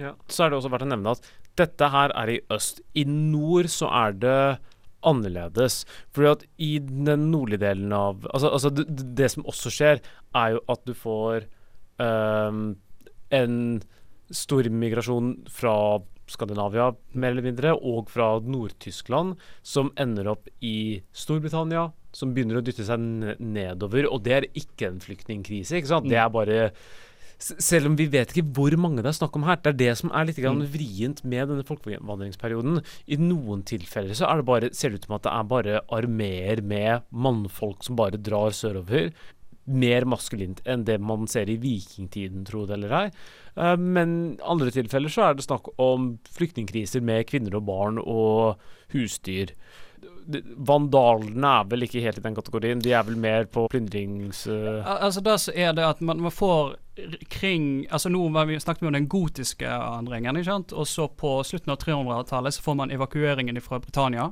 [0.00, 0.14] Ja.
[0.28, 2.80] Så er det også verdt å nevne at dette her er i øst.
[2.96, 4.42] I nord så er det
[5.06, 5.82] annerledes.
[6.14, 10.02] Fordi at i den nordlige delen av Altså, altså det, det, som også skjer,
[10.36, 11.46] er jo at du får
[11.98, 12.76] um,
[13.30, 13.56] en
[14.30, 15.74] stor migrasjon fra
[16.30, 22.64] Skandinavia, mer eller mindre, og fra Nord-Tyskland, som ender opp i Storbritannia, som begynner å
[22.64, 23.02] dytte seg
[23.42, 24.06] nedover.
[24.10, 25.78] Og det er ikke en flyktningkrise.
[25.78, 26.10] ikke sant?
[26.10, 26.60] Det er bare
[27.40, 29.58] selv om vi vet ikke hvor mange det er snakk om her.
[29.62, 30.62] Det er det som er litt mm.
[30.74, 32.82] vrient med denne folkevandringsperioden.
[33.08, 35.82] I noen tilfeller så er det bare, ser det ut som at det er bare
[35.96, 39.10] armeer med mannfolk som bare drar sørover
[39.70, 43.04] mer maskulint enn det man ser i vikingtiden, tro det eller ei.
[43.58, 48.60] Uh, men andre tilfeller så er det snakk om flyktningkriser med kvinner og barn og
[48.94, 49.54] husdyr.
[50.30, 52.82] Vandalene er vel ikke helt i den kategorien.
[52.82, 54.44] De er vel mer på plyndrings...
[54.46, 54.86] Uh...
[54.86, 56.76] Altså så er det at man, man, får
[57.32, 60.72] kring Altså Nå vi snakket vi om den gotiske endringen, ikke sant?
[60.72, 64.30] og så på slutten av 300-tallet så får man evakueringen fra Britannia.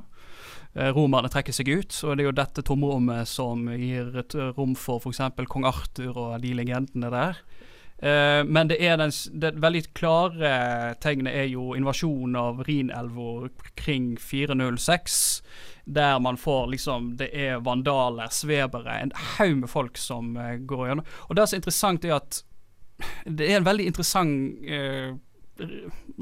[0.77, 1.95] Eh, romerne trekker seg ut.
[2.05, 5.23] Og det er jo dette tomrommet som gir et eh, rom for f.eks.
[5.49, 7.41] kong Arthur og de legendene der.
[7.99, 10.51] Uh, men det er den, det veldig klare
[11.03, 15.17] tegnet er jo invasjonen av Rhinelva kring 406.
[15.83, 20.85] Der man får liksom Det er vandaler, svebere, en haug med folk som uh, går
[20.87, 21.11] gjennom.
[21.27, 22.39] Og det som er interessant, er at
[23.25, 25.11] det er en veldig interessant eh,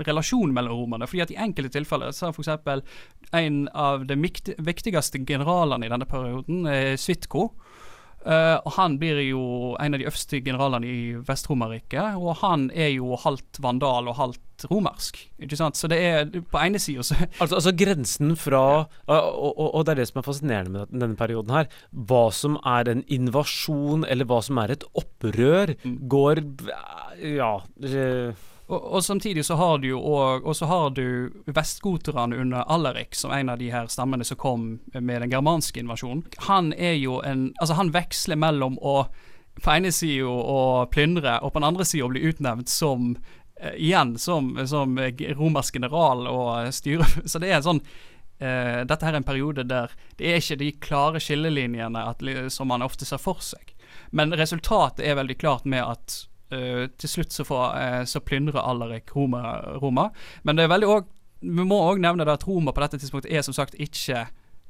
[0.07, 1.07] relasjon mellom romerne.
[1.07, 3.01] fordi at I enkelte tilfeller så har f.eks.
[3.31, 7.51] en av de viktigste generalene i denne perioden, eh, Svitko.
[8.27, 9.41] Uh, og Han blir jo
[9.79, 14.65] en av de øverste generalene i Vest-Romerriket, og han er jo halvt vandal og halvt
[14.67, 15.19] romersk.
[15.39, 15.77] ikke sant?
[15.79, 17.05] Så det er på ene sida
[17.39, 21.19] altså, altså, grensen fra og, og, og, det er det som er fascinerende med denne
[21.19, 21.71] perioden her.
[21.93, 25.97] Hva som er en invasjon, eller hva som er et opprør, mm.
[26.11, 26.43] går
[27.37, 27.53] Ja.
[27.79, 28.35] Det,
[28.67, 33.31] og, og, samtidig så har du jo og, så har du vestgoterne under Allerik, som
[33.31, 36.25] en av de her stammene som kom med den germanske invasjonen.
[36.49, 39.07] Han er jo en Altså, han veksler mellom å
[39.57, 43.73] på ene sida å plyndre, og på den andre sida å bli utnevnt som uh,
[43.73, 44.99] igjen som, som
[45.39, 49.65] romersk general og styre Så det er en sånn uh, Dette her er en periode
[49.65, 52.21] der det er ikke de klare skillelinjene at,
[52.53, 53.73] som man ofte ser for seg.
[54.11, 58.63] Men resultatet er veldig klart med at Uh, til slutt så, får, uh, så plyndrer
[58.63, 60.09] Alarik Roma, Roma.
[60.47, 61.09] Men det er veldig også,
[61.43, 64.25] vi må òg nevne det at Roma på dette tidspunktet er som sagt ikke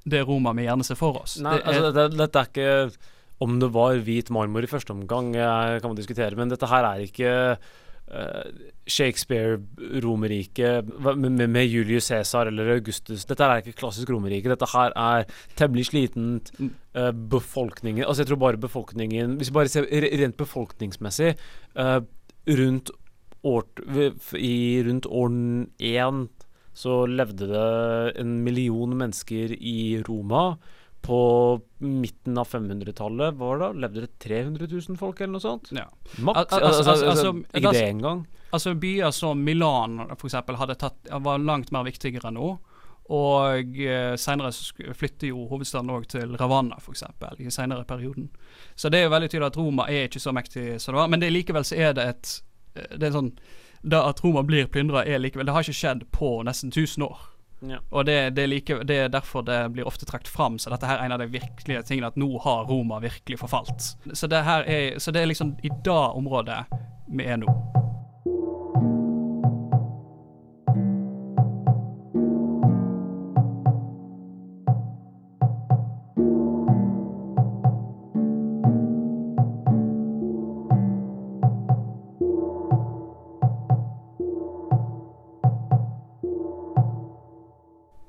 [0.07, 1.37] det Roma vi gjerne ser for oss.
[1.43, 3.13] Nei, det altså, det, dette er ikke
[3.43, 7.03] Om det var hvit marmor i første omgang, kan man diskutere, men dette her er
[7.05, 7.33] ikke
[8.87, 13.25] Shakespeare-Romerriket med, med, Julius Cæsar eller Augustus.
[13.27, 14.49] Dette er ikke klassisk Romerrike.
[14.49, 15.25] Dette her er
[15.59, 16.51] temmelig slitent.
[16.95, 21.35] Uh, befolkningen Altså, jeg tror bare befolkningen Hvis vi bare ser rent befolkningsmessig
[21.77, 22.01] uh,
[22.47, 22.89] rundt
[23.43, 23.63] år,
[24.33, 25.29] I rundt år
[25.83, 26.27] én
[26.77, 30.57] så levde det en million mennesker i Roma.
[31.01, 31.19] På
[31.77, 35.69] midten av 500-tallet var det, levde det 300 000 folk, eller noe sånt?
[35.71, 35.85] Ja.
[36.19, 36.53] Maks.
[36.53, 38.25] Al altså, altså, altså, ikke det engang.
[38.55, 40.57] Altså Byer som Milan for eksempel,
[41.23, 42.57] var langt mer viktigere nå.
[43.07, 44.51] Og eh, senere
[44.95, 47.05] flytter jo hovedstaden òg til Ravanna, f.eks.
[47.39, 48.27] i senere perioden.
[48.75, 51.13] Så det er jo veldig tydelig at Roma er ikke så mektig som det var.
[51.13, 52.33] Men det, likevel så er det et
[52.75, 53.31] eh, det er sånn,
[53.81, 57.17] Det at Roma blir plyndra, er likevel Det har ikke skjedd på nesten 1000 år.
[57.59, 57.79] Ja.
[57.89, 60.59] Og det, det, like, det, er derfor det blir ofte trukket fram.
[60.59, 63.93] Så dette her er en av de virkelige tingene at nå har Roma virkelig forfalt.
[64.13, 66.63] Så det, er, så det er liksom i det området
[67.07, 67.53] vi er nå.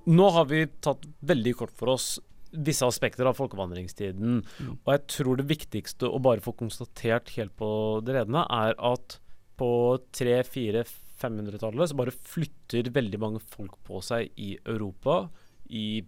[0.08, 2.16] Nå har vi tatt veldig kort for oss
[2.52, 4.38] visse aspekter av folkevandringstiden.
[4.40, 4.76] Mm.
[4.80, 7.68] Og jeg tror det viktigste å bare få konstatert helt på
[8.04, 9.18] det redende, er at
[9.58, 9.70] på
[10.14, 15.26] 300-400-500-tallet så bare flytter veldig mange folk på seg i Europa
[15.74, 16.00] i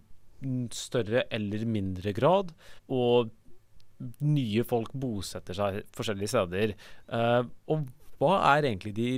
[0.73, 2.55] større eller mindre grad.
[2.89, 3.29] Og
[4.25, 6.73] nye folk bosetter seg forskjellige steder.
[7.11, 7.85] Uh, og
[8.21, 9.11] hva er egentlig de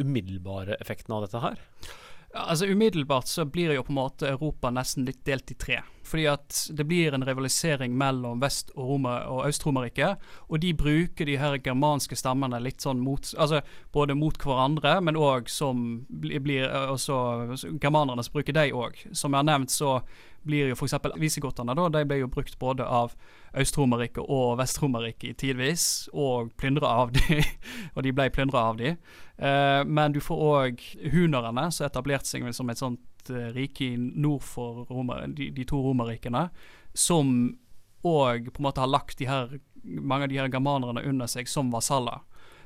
[0.00, 1.60] umiddelbare effektene av dette her?
[2.34, 5.82] Altså Umiddelbart så blir jo på en måte Europa nesten litt delt i tre.
[6.04, 10.20] Fordi at det blir en rivalisering mellom Vest- og, Roma, og Øst-Romerriket.
[10.48, 13.62] Og de bruker de her germanske stammene litt sånn mot Altså
[13.92, 17.16] både mot hverandre, men òg som blir også
[17.80, 19.00] Germanerne som bruker de òg.
[19.12, 20.00] Som jeg har nevnt, så
[20.44, 20.94] blir jo f.eks.
[21.16, 21.88] visigotene, da.
[21.88, 23.14] De ble jo brukt både av
[23.56, 27.40] Øst-Romerriket og Vest-Romerriket tidvis, og plyndra av de,
[27.94, 28.94] og de ble plyndra av de.
[29.40, 33.00] Uh, men du får òg hunerne, som etablerte seg som et sånt
[33.32, 36.48] uh, rike nord for Romer, de, de, to romerrikene,
[36.94, 37.56] som
[38.04, 41.72] òg på en måte har lagt her, mange av de her germanerne under seg som
[41.72, 42.22] vasaller.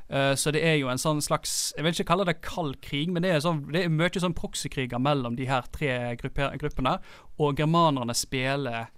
[0.08, 3.10] Uh, så det er jo en sånn slags Jeg vil ikke kalle det kald krig,
[3.12, 6.96] men det er, sånn, det er mye sånn proksikriger mellom de her tre grupper, gruppene.
[7.38, 8.88] Og germanerne spiller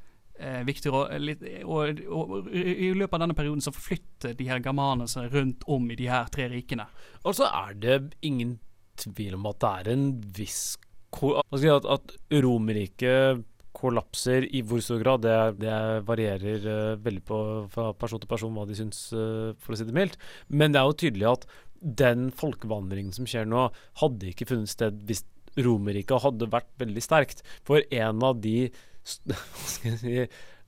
[0.40, 1.36] eh, viktig rolle.
[1.64, 5.66] Og, og, og, i løpet av denne perioden så forflytter de her germanerne seg rundt
[5.70, 6.88] om i de her tre rikene.
[7.24, 8.58] Og så er det ingen
[9.00, 10.06] tvil om at det er en
[10.36, 10.64] viss
[11.10, 13.46] At, at Romerriket
[13.76, 15.74] kollapser i hvor stor grad, det, det
[16.08, 17.40] varierer uh, veldig på,
[17.72, 20.18] fra person til person hva de syns, uh, for å si det mildt.
[20.48, 21.46] Men det er jo tydelig at
[21.80, 23.68] den folkevandringen som skjer nå,
[24.02, 25.24] hadde ikke funnet sted hvis
[25.60, 27.44] Romerriket hadde vært veldig sterkt.
[27.66, 28.70] For en av de
[29.26, 30.16] hva skal jeg si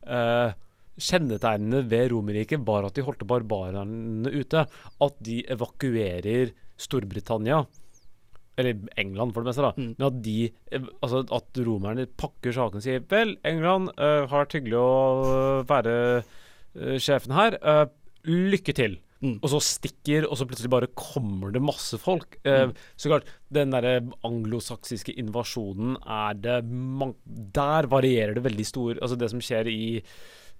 [0.09, 0.53] uh,
[1.03, 4.67] Kjennetegnene ved Romerriket var at de holdt barbarene ute.
[5.05, 7.63] At de evakuerer Storbritannia
[8.61, 9.73] eller England, for det meste, da.
[9.77, 9.93] Mm.
[9.97, 10.39] Men at de
[11.03, 15.95] Altså at romerne pakker saken og sier Vel, England uh, har vært hyggelig å være
[16.21, 17.57] uh, sjefen her.
[17.65, 17.87] Uh,
[18.29, 19.01] lykke til.
[19.23, 19.37] Mm.
[19.39, 22.41] og så stikker, og så plutselig bare kommer det masse folk.
[22.43, 22.73] Mm.
[22.99, 26.57] Så klart, den derre anglosaksiske invasjonen er det
[27.55, 30.03] Der varierer det veldig stor Altså, det som skjer i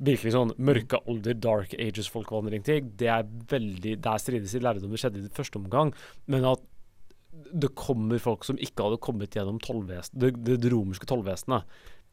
[0.03, 4.95] virkelig sånn mørke alder, dark ages, folkevandringting, det er veldig Der strides i lærdom.
[4.95, 5.93] Det skjedde i det første omgang,
[6.31, 6.63] men at
[7.33, 11.65] det kommer folk som ikke hadde kommet gjennom det, det, romerske tollvesenet.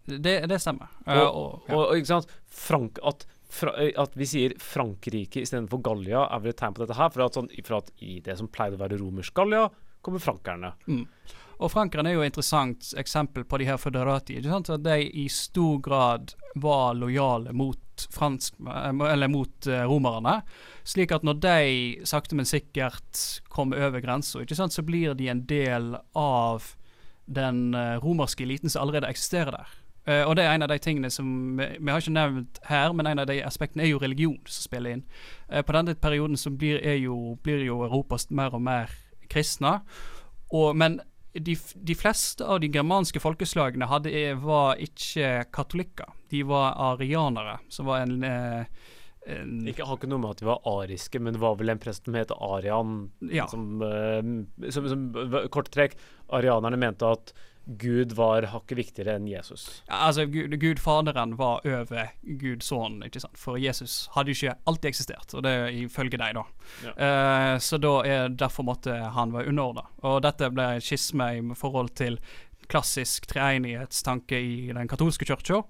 [0.09, 0.89] Det, det stemmer.
[1.05, 2.31] Og, og, og, ikke sant?
[2.47, 6.97] Frank, at, fra, at vi sier Frankrike istedenfor Gallia, er vel et tegn på dette
[6.97, 7.11] her.
[7.13, 9.67] For at, sånn, for at i det som pleide å være romersk Gallia,
[10.05, 10.73] kommer frankerne.
[11.59, 14.37] Og Frankrike er jo et interessant eksempel på de her føderati.
[14.39, 20.39] At de i stor grad var lojale mot fransk, eller mot eh, romerne.
[20.87, 25.97] Slik at når de sakte, men sikkert kommer over grensa, så blir de en del
[26.15, 26.71] av
[27.25, 29.75] den eh, romerske eliten som allerede eksisterer der.
[30.09, 31.27] Uh, og det er en av de tingene som
[31.59, 34.63] vi, vi har ikke nevnt her, men en av de aspektene er jo religion som
[34.65, 35.03] spiller inn.
[35.51, 38.95] Uh, på denne perioden så blir, jo, blir jo Europa mer og mer
[39.29, 39.75] kristne.
[40.49, 40.97] Og, men
[41.33, 46.09] de, de fleste av de germanske folkeslagene hadde, var ikke katolikker.
[46.31, 48.65] De var arianere, som var en, eh,
[49.29, 51.81] en Ikke har ikke noe med at de var ariske, men det var vel en
[51.81, 53.45] prest som het Arian, Ja.
[53.47, 55.05] som, eh, som, som
[55.53, 55.95] Kort trekk,
[56.33, 57.33] arianerne mente at
[57.65, 59.67] Gud var hakket viktigere enn Jesus.
[59.87, 63.37] Ja, altså, Gud, Gud Faderen var over Gud Sønnen, ikke sant?
[63.37, 66.45] For Jesus hadde jo ikke alltid eksistert, og det er ifølge deg, da.
[66.87, 66.93] Ja.
[66.95, 69.85] Eh, så da er derfor måtte han være underordna.
[70.01, 72.17] Og dette ble et skisme i forhold til
[72.69, 75.63] klassisk treenighetstanke i den katolske kirka.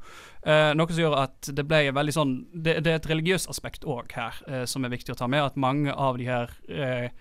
[0.44, 3.88] Eh, noe som gjør at det ble veldig sånn Det, det er et religiøst aspekt
[3.88, 5.44] òg her eh, som er viktig å ta med.
[5.52, 7.12] At mange av de her eh,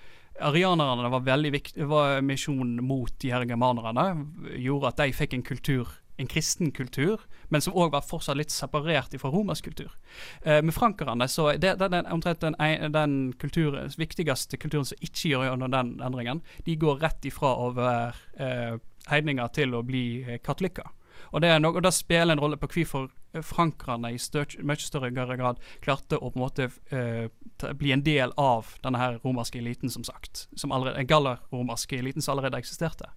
[0.40, 4.26] Arianerne var veldig viktig var misjon mot de her germanerne.
[4.58, 8.54] Gjorde at de fikk en kultur, en kristen kultur, men som òg var fortsatt litt
[8.54, 9.94] separert fra romersk kultur.
[10.42, 12.58] Eh, med frankerne så det, det, det er omtrent den,
[12.94, 16.44] den kulturen, viktigste kulturen som ikke gjør gjennom den endringen.
[16.66, 17.98] De går rett ifra være
[18.38, 18.78] eh,
[19.08, 20.90] heidninger til å bli eh, katolikker.
[21.32, 24.80] Og det, noe, og det spiller en rolle på hvorfor eh, frankerne i stør, mye
[24.82, 27.28] større grad klarte å på en måte uh,
[27.74, 30.46] bli en del av denne her romerske eliten, som sagt.
[30.56, 33.10] Som allerede, galler-romerske eliten som allerede eksisterte.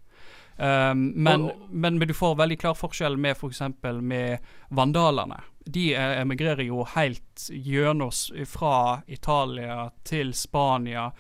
[0.58, 3.62] Um, men, Og- men, men du får veldig klar forskjell med f.eks.
[4.02, 4.40] med
[4.70, 5.40] vandalene.
[5.66, 8.12] De emigrerer jo helt gjennom
[8.50, 11.12] fra Italia til Spania,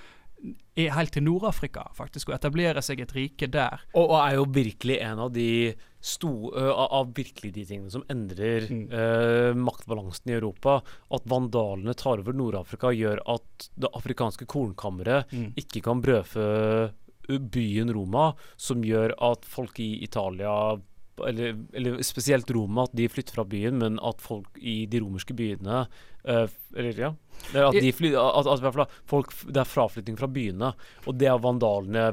[0.76, 3.84] helt til Nord-Afrika, faktisk, og etablere seg et rike der.
[3.94, 8.06] Og, og er jo virkelig en av de sto, uh, av, virkelig de tingene som
[8.10, 8.88] endrer Mm.
[8.94, 10.80] uh, maktbalansen i Europa.
[11.12, 16.90] At vandalene tar over Nord-Afrika, gjør at det afrikanske kornkammeret ikke kan brødfø
[17.52, 20.78] byen Roma, som gjør at folk i Italia
[21.28, 25.36] eller, eller spesielt Roma, at de flytter fra byen, men at folk i de romerske
[25.38, 27.14] byene uh, Eller ja.
[27.54, 30.74] At, de fly, at, at folk, det er fraflytting fra byene,
[31.06, 32.12] og det er vandalene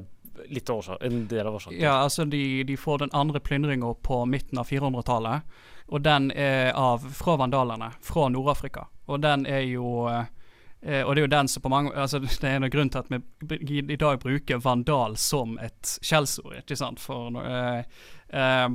[0.48, 1.80] litt av årsaken, en del av årsaken.
[1.80, 6.72] Ja, altså de, de får den andre plyndringa på midten av 400-tallet, og den er
[6.76, 8.86] av fra vandalene fra Nord-Afrika.
[9.08, 12.44] Og den er jo eh, Og det er jo den som på mange Altså Det
[12.44, 17.00] er en grunn til at vi i, dag bruker vandal som et skjellsord, ikke sant,
[17.00, 17.80] for eh,
[18.28, 18.68] eh,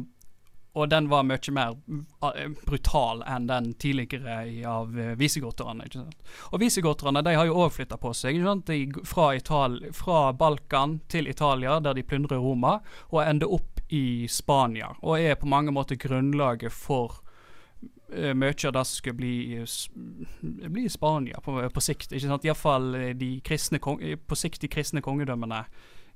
[0.73, 1.75] og den var mye mer
[2.33, 5.85] eh, brutal enn den tidligere av uh, visigoterne.
[5.85, 6.31] ikke sant?
[6.49, 8.39] Og visigoterne de har jo òg flytta på seg.
[8.39, 8.71] ikke sant?
[8.71, 12.79] De, fra, Ital fra Balkan til Italia, der de plyndrer Roma,
[13.11, 14.95] og ender opp i Spania.
[15.03, 17.21] Og er på mange måter grunnlaget for
[18.09, 19.61] uh, mye av det som skulle bli,
[20.73, 22.09] bli Spania på, på sikt.
[22.11, 22.49] ikke sant?
[22.49, 25.67] Iallfall de kristne eh, på sikt de kristne kongedømmene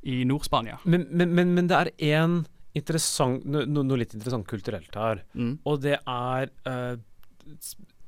[0.02, 0.82] i Nord-Spania.
[0.84, 2.40] Men, men, men, men det er én
[2.78, 5.24] interessant no, no, Noe litt interessant kulturelt her.
[5.38, 5.58] Mm.
[5.68, 6.96] Og det er uh,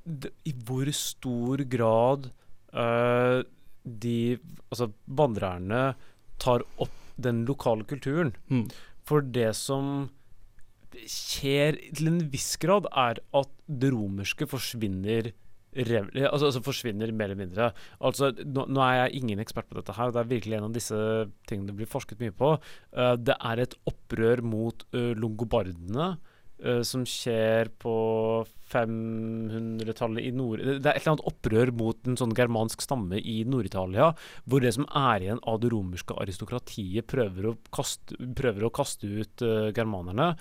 [0.04, 2.30] det, I hvor stor grad
[2.74, 3.42] uh,
[3.84, 4.20] de
[4.70, 5.84] Altså vandrerne
[6.40, 8.32] tar opp den lokale kulturen.
[8.48, 8.68] Mm.
[9.08, 10.10] For det som
[11.10, 15.32] skjer til en viss grad, er at det romerske forsvinner
[15.78, 17.70] altså, altså forsvinner mer eller mindre.
[18.02, 20.74] Altså, nå, nå er jeg ingen ekspert på dette her, det er virkelig en av
[20.76, 20.98] disse
[21.50, 22.56] tingene det blir forsket mye på.
[22.96, 26.18] Uh, det er et opprør mot uh, longobardene.
[26.66, 27.94] uh, som skjer på
[28.70, 30.60] 500-tallet i nord...
[30.60, 34.12] Det er et eller annet opprør mot en sånn germansk stamme i Nord-Italia,
[34.46, 39.08] hvor det som er igjen av det romerske aristokratiet, prøver å kaste, prøver å kaste
[39.08, 40.34] ut uh, germanerne.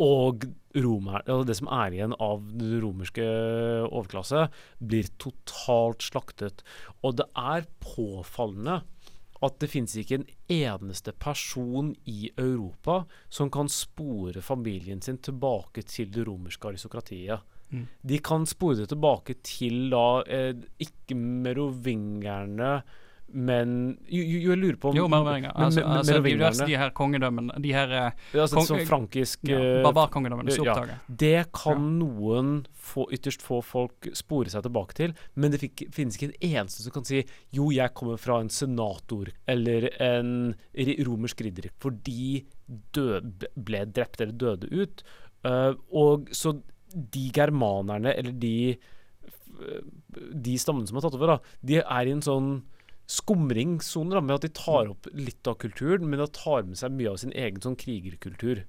[0.00, 0.46] Og
[0.80, 3.26] romer, det som er igjen av den romerske
[3.90, 4.46] overklasse,
[4.78, 6.64] blir totalt slaktet.
[7.04, 8.80] Og det er påfallende
[9.40, 15.84] at det finnes ikke en eneste person i Europa som kan spore familien sin tilbake
[15.88, 17.40] til det romerske aristokratiet.
[17.70, 17.86] Mm.
[18.02, 22.80] De kan spore det tilbake til da eh, ikke merovingerne,
[23.32, 25.52] men jo, jo, jeg lurer på om Jo, merovingerne.
[25.54, 29.82] men- Altså, altså, de, her kongedømmene, de her ja, altså, kong- sånn frankisk ja, eh,
[29.84, 30.74] barbarkongedømmene som ja.
[30.74, 30.98] oppdager.
[31.08, 36.16] Det kan noen få, ytterst få folk spore seg tilbake til, men det fikk, finnes
[36.18, 40.54] ikke en eneste som kan si jo, jeg kommer fra en senator eller en
[41.06, 42.44] romersk ridder, for de
[42.92, 45.02] død, ble drept eller døde ut.
[45.44, 46.60] Uh, og så
[46.92, 48.76] de germanerne, eller de
[50.34, 52.50] de stammene som har tatt over, da, de er i en sånn
[53.10, 56.94] skumringssone da, med at de tar opp litt av kulturen, men de tar med seg
[56.94, 58.64] mye av sin egen sånn krigerkultur.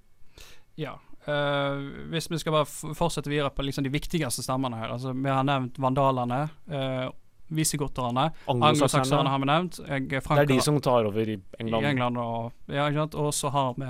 [0.81, 0.97] Ja.
[1.21, 4.89] Uh, hvis vi skal bare fortsette videre på liksom de viktigste stammene her.
[4.95, 6.47] Altså, vi har nevnt vandalene.
[6.71, 7.11] Uh,
[7.51, 8.29] Visigoterne.
[8.47, 9.79] Anglosakserne har vi nevnt.
[9.83, 11.83] Jeg, Det er de som tar over i England.
[11.83, 12.87] i England og Ja.
[12.87, 13.89] Og så har vi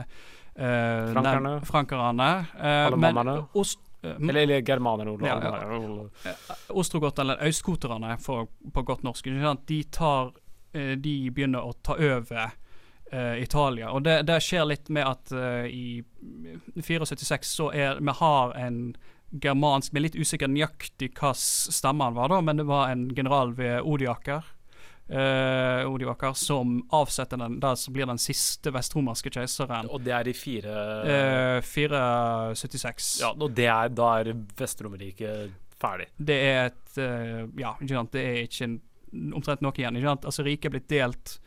[0.56, 1.62] eh, Frankerne.
[1.64, 2.47] frankerne.
[2.58, 3.47] eh, Alemannerne.
[4.04, 5.18] eh, Eller, eller germanerne.
[5.22, 5.39] Ja,
[6.26, 6.34] ja.
[6.70, 9.68] Ostrogotherne, eller østskoterne for, på godt norsk, ikke sant?
[9.68, 10.41] de tar eh,
[10.72, 12.54] De begynner å ta over
[13.12, 13.92] eh, Italia.
[13.92, 16.04] Og det, det skjer litt med at eh, i
[16.76, 18.82] 74 så er Vi har en
[19.32, 23.10] germansk Vi er litt usikker nøyaktig hva stamme han var, da, men det var en
[23.16, 24.48] general ved Odiaker.
[25.12, 29.90] Uh, Odiaker som avsetter den der som blir den siste vestromerske keiseren.
[29.92, 30.76] Og det er i 4
[31.08, 33.10] uh, 476.
[33.24, 35.52] Ja, og det er, da er Vest-Romerriket
[35.82, 36.08] ferdig.
[36.16, 38.14] Det er et uh, Ja, ikke sant.
[38.16, 38.78] Det er ikke en,
[39.12, 39.97] omtrent noe igjen.
[39.97, 40.28] Ikke sant?
[40.30, 41.38] Altså, riket er blitt delt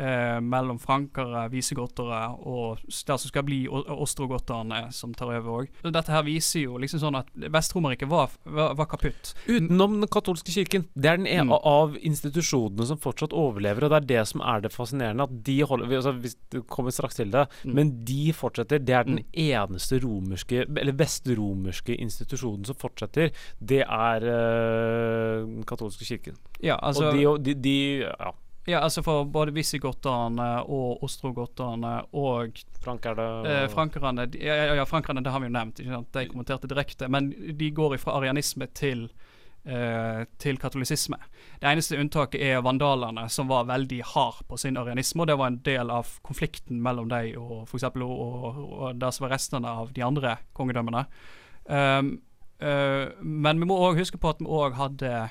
[0.00, 5.68] eh, mellom frankere, visegottere og der som skal bli ostrogotterne, som tar over òg.
[5.84, 9.34] Dette her viser jo liksom sånn at Vest-Romerriket var, var, var kaputt.
[9.46, 10.86] Utenom den katolske kirken.
[10.94, 11.66] Det er den ene Mm.
[11.66, 15.22] av institusjonene som fortsatt overlever, og det er det som er det fascinerende.
[15.24, 17.74] At de holder vi- altså, vi kommer straks til det, Mm.
[17.74, 18.78] men de fortsetter.
[18.84, 23.30] Det er den eneste romerske, eller vestromerske institusjonen som fortsetter.
[23.60, 26.36] Det er eh, den katolske kirken.
[26.62, 28.32] Ja, altså, og de, de, de ja,
[28.70, 34.84] ja, altså for både visigotterne og ostrogotterne og frankerne Eh, frankerne, de- ja, ja, ja,
[34.86, 35.80] frankerne, det har vi jo nevnt.
[35.80, 36.12] Ikke sant?
[36.12, 37.08] De kommenterte direkte.
[37.08, 39.08] Men de går fra arianisme til,
[39.64, 41.16] eh, til katolisisme.
[41.60, 45.20] Det eneste unntaket er vandalene, som var veldig hard på sin arianisme.
[45.20, 47.84] Og det var en del av konflikten mellom dem og f.eks.
[47.84, 51.06] Og, og, og det som var restene av de andre kongedømmene.
[51.70, 52.22] Um,
[52.62, 55.30] uh, men vi må òg huske på at vi òg hadde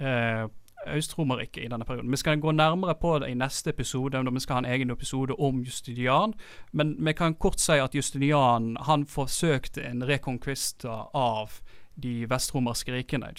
[0.00, 0.48] uh,
[0.96, 2.10] Øst-Romerriket i denne perioden.
[2.10, 4.90] Vi skal gå nærmere på det i neste episode, når vi skal ha en egen
[4.90, 6.34] episode om Justinian.
[6.72, 11.60] Men vi kan kort si at Justinian han forsøkte en rekonkvista av
[12.02, 13.32] de vestromerske rikene.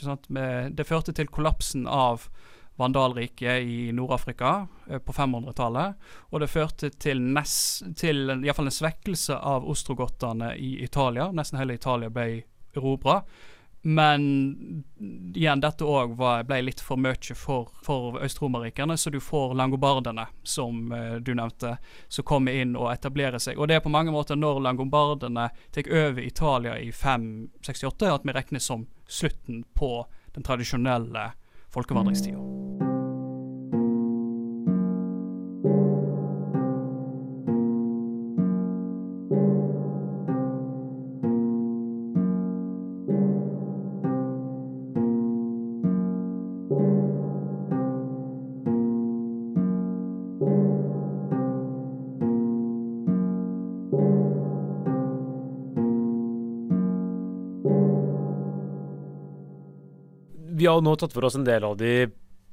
[0.72, 2.28] Det førte til kollapsen av
[2.80, 5.96] Vandalriket i Nord-Afrika eh, på 500-tallet.
[6.32, 7.54] Og det førte til, nes,
[8.00, 11.28] til en, i fall en svekkelse av ostrogottene i Italia.
[11.36, 12.30] Nesten hele Italia ble
[12.78, 13.20] erobra.
[13.82, 14.24] Men
[15.34, 20.92] igjen, dette òg ble litt for mye for, for Øst-Romerrikene, så du får langobardene, som
[20.92, 21.78] eh, du nevnte,
[22.08, 23.60] som kommer inn og etablerer seg.
[23.60, 28.36] Og det er på mange måter når langobardene tar over Italia i 568, at vi
[28.36, 29.94] regner som slutten på
[30.36, 31.32] den tradisjonelle
[31.72, 32.89] folkevandringstida.
[60.60, 62.10] Vi har nå tatt for oss en del av de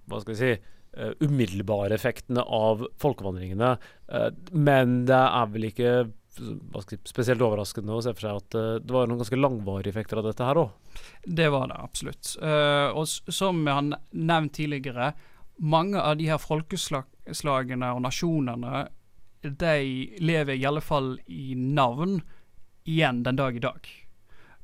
[0.06, 0.50] hva skal vi si,
[0.96, 3.78] eh, umiddelbare effektene av folkevandringene.
[4.08, 8.78] eh, men det er vel ikke si, spesielt overraskende å se for seg at eh,
[8.78, 10.70] det var noen ganske langvarige effekter av dette her òg.
[11.26, 12.36] Det var det absolutt.
[12.94, 15.12] Og som jeg har nevnt tidligere,
[15.58, 18.86] mange av de her folkeslagene og nasjonene,
[19.42, 19.76] de
[20.20, 22.20] lever i alle fall i navn
[22.86, 24.05] igjen den dag i dag.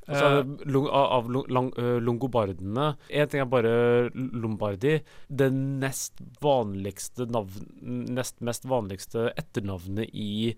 [0.09, 1.73] Altså, Eh, lung- av lang-
[2.03, 5.01] longobardene Én ting er bare lombardi.
[5.31, 10.57] Det nest vanligste navn Nest mest vanligste etternavnet i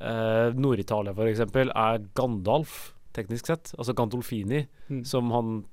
[0.00, 3.74] eh, Nord-Italia, f.eks., er Gandalf, teknisk sett.
[3.78, 5.04] Altså Gandolfini, Mm.
[5.06, 5.64] som han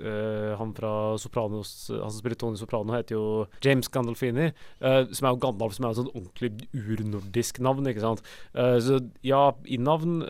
[0.00, 4.52] øh, Han fra Sopranos Han som spiller Tony Soprano, heter jo James Gandolfini.
[4.80, 8.22] Eh, som er jo Gandalf, som er et sånn ordentlig urnordisk navn, ikke sant.
[8.54, 10.20] Eh, så ja, i navn,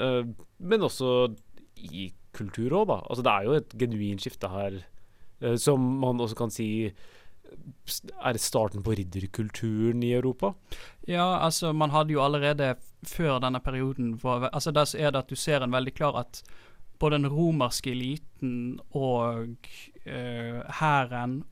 [0.60, 1.34] men også
[1.78, 2.98] i kultur òg, da.
[3.06, 4.82] Altså det er jo et genuint skifte her,
[5.40, 6.92] eh, som man også kan si
[8.20, 10.50] Er starten på ridderkulturen i Europa?
[11.08, 15.30] Ja, altså man hadde jo allerede før denne perioden for, Altså der er det at
[15.30, 16.42] du ser en veldig klar at
[16.98, 19.56] både den romerske eliten og
[20.04, 20.60] eh,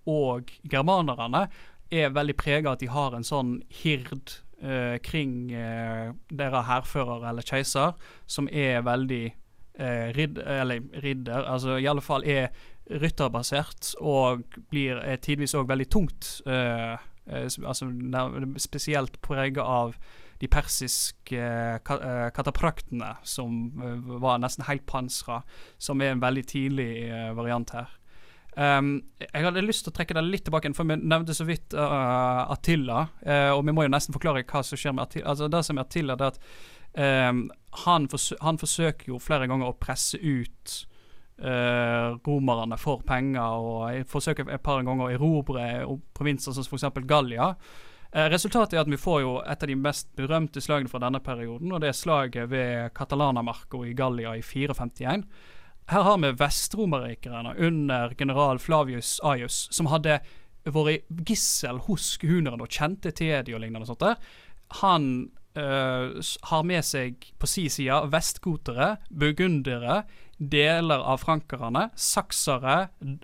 [0.06, 1.48] og germanerne
[1.90, 7.46] er veldig prega at de har en sånn hird eh, kring eh, deres hærfører eller
[7.46, 7.94] keiser,
[8.26, 9.34] som er veldig
[9.78, 12.48] eh, ridd, eller ridder, altså i alle fall er
[12.86, 16.30] rytterbasert og blir tidvis òg veldig tungt.
[16.46, 16.94] Eh,
[17.26, 17.90] eh, altså
[18.62, 19.96] spesielt prega av
[20.36, 25.38] de persiske uh, katapraktene, som uh, var nesten helt pansra,
[25.80, 26.90] som er en veldig tidlig
[27.38, 27.94] variant her.
[28.56, 31.76] Um, jeg hadde lyst til å trekke det litt tilbake, for vi nevnte så vidt
[31.76, 33.02] uh, Attila.
[33.20, 35.28] Uh, og vi må jo nesten forklare hva som skjer med Attila.
[35.34, 36.40] Altså Det som er Attila, det er at
[36.96, 37.46] um,
[37.84, 40.76] han, forsø han, forsøker jo flere ganger å presse ut
[41.44, 45.66] uh, romerne for penger, og forsøker et par ganger å erobre
[46.16, 47.04] provinser som f.eks.
[47.08, 47.52] Gallia.
[48.32, 51.72] resultatet er at vi får jo et av de mest berømte slagene fra denne perioden,
[51.72, 55.26] og det er slaget ved Catalanamarco i Gallia i 451.
[55.86, 60.18] Her har vi vestromerrikerne under general Flavius Aius, som hadde
[60.66, 63.86] vært gissel hos hunerne og kjente til de og lignende.
[63.86, 64.16] sånt der.
[64.82, 70.02] Han øh, har med seg på si side vestgotere, burgundere,
[70.36, 72.78] deler av frankerne, saksere,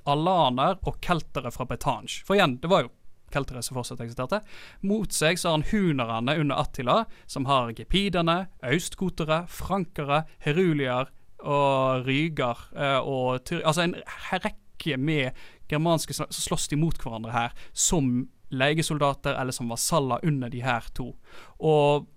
[0.09, 2.23] alaner og keltere fra Betange.
[2.27, 2.93] For igjen, det var jo
[3.33, 4.43] keltere som fortsatt eksisterte.
[4.85, 11.13] Mot seg så har han hunerne under Attila, som har gepidene, austgotere, frankere, herulier,
[11.43, 12.59] og ryger
[13.03, 13.97] og og Altså en
[14.31, 15.33] rekke med
[15.69, 20.87] germanske som slåss de mot hverandre her, som legesoldater eller som vasaller under de her
[20.95, 21.13] to.
[21.59, 22.09] Og eh,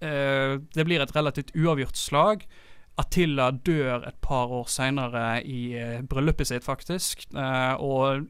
[0.00, 2.44] det blir et relativt uavgjort slag.
[3.00, 7.26] Attila dør et par år seinere i eh, bryllupet sitt, faktisk.
[7.32, 8.26] Eh, og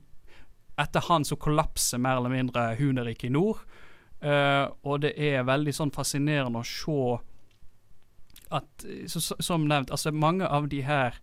[0.81, 3.65] etter han så kollapser mer eller mindre Huneriket i nord.
[4.21, 7.01] Eh, og det er veldig sånn fascinerende å se
[8.51, 11.15] at så, Som nevnt, altså mange av de her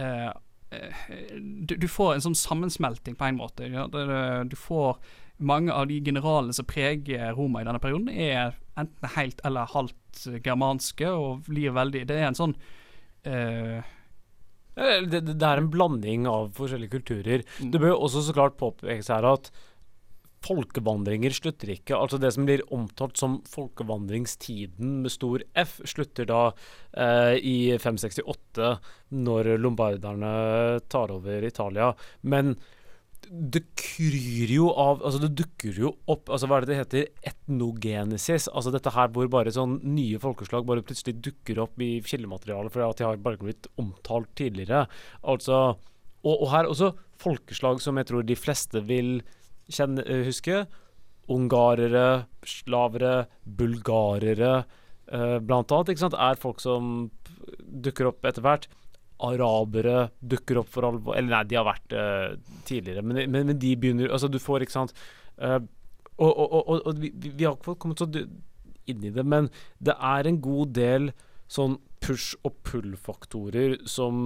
[0.00, 0.30] eh,
[0.72, 1.02] eh,
[1.36, 3.68] du, du, får en sånn sammensmelting på en måte.
[3.68, 3.84] Ja?
[3.88, 4.96] Du får
[5.36, 10.24] mange av de generalene som preger Roma i denne perioden, er enten helt eller halvt
[10.44, 12.54] germanske og blir veldig Det er en sånn
[13.26, 13.82] uh,
[14.74, 17.44] det, det, er en blanding av forskjellige kulturer.
[17.62, 17.70] Mm.
[17.70, 19.52] Det bør også så klart påpekes her at
[20.44, 21.96] folkevandringer slutter ikke.
[21.96, 26.42] Altså det som blir omtalt som folkevandringstiden med stor F, slutter da
[26.92, 28.72] eh, i 568,
[29.24, 30.34] når lombarderne
[30.92, 31.92] tar over Italia.
[32.20, 32.56] Men
[33.30, 37.08] det kryr jo av Altså, det dukker jo opp Altså, hva er det det heter?
[37.30, 38.48] Etnogenesis.
[38.52, 42.86] Altså dette her hvor bare sånn nye folkeslag bare plutselig dukker opp i kildematerialet fordi
[42.88, 44.84] at de har bare blitt omtalt tidligere.
[45.22, 45.76] Altså
[46.24, 49.18] og, og her også folkeslag som jeg tror de fleste vil
[49.72, 50.64] kjenne, eh, huske.
[51.32, 54.54] Ungarere, slavere, bulgarere
[55.08, 55.92] eh, blant annet.
[55.92, 57.10] ikke sant, Er folk som
[57.58, 58.68] dukker opp etter hvert.
[59.22, 63.58] Arabere dukker opp for alvor Eller nei, de har vært uh, tidligere, men, men, men,
[63.60, 64.94] de begynner Altså, du får, ikke sant
[65.38, 65.60] uh,
[66.18, 69.46] Og, og, og, og vi, vi, har ikke kommet så inn i det, men
[69.80, 71.08] det er en god del
[71.50, 74.18] sånn push- og pull-faktorer som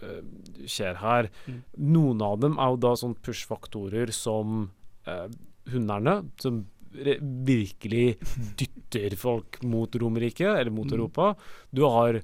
[0.00, 0.22] uh,
[0.64, 1.28] skjer her.
[1.44, 1.58] Mm.
[1.92, 4.70] Noen av dem er jo da sånn push-faktorer som
[5.08, 5.28] uh,
[5.68, 8.16] hunderne, som virkelig
[8.58, 10.96] dytter folk mot Romerriket, eller mot mm.
[10.96, 11.34] Europa.
[11.70, 12.22] Du har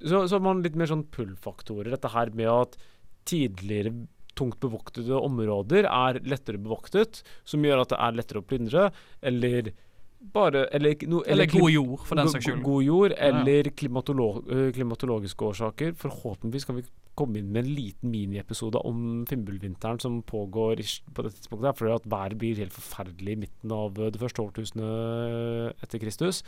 [0.00, 1.92] så, så man litt mer sånn pull-faktorer.
[1.94, 2.80] Dette her med at
[3.28, 3.94] tidligere
[4.38, 8.90] tungt bevoktede områder er lettere bevoktet, som gjør at det er lettere å plyndre,
[9.20, 9.72] eller
[10.20, 12.62] bare Eller, no, eller, eller god jord, for den saks skyld.
[12.62, 15.94] God jord, eller klimatolog, klimatologiske årsaker.
[15.96, 16.84] Forhåpentligvis kan vi
[17.16, 20.82] komme inn med en liten miniepisode om Fimbulvinteren som pågår
[21.14, 21.78] på dette tidspunktet.
[21.80, 26.44] Fordi at været blir helt forferdelig i midten av det første årtusenet etter Kristus.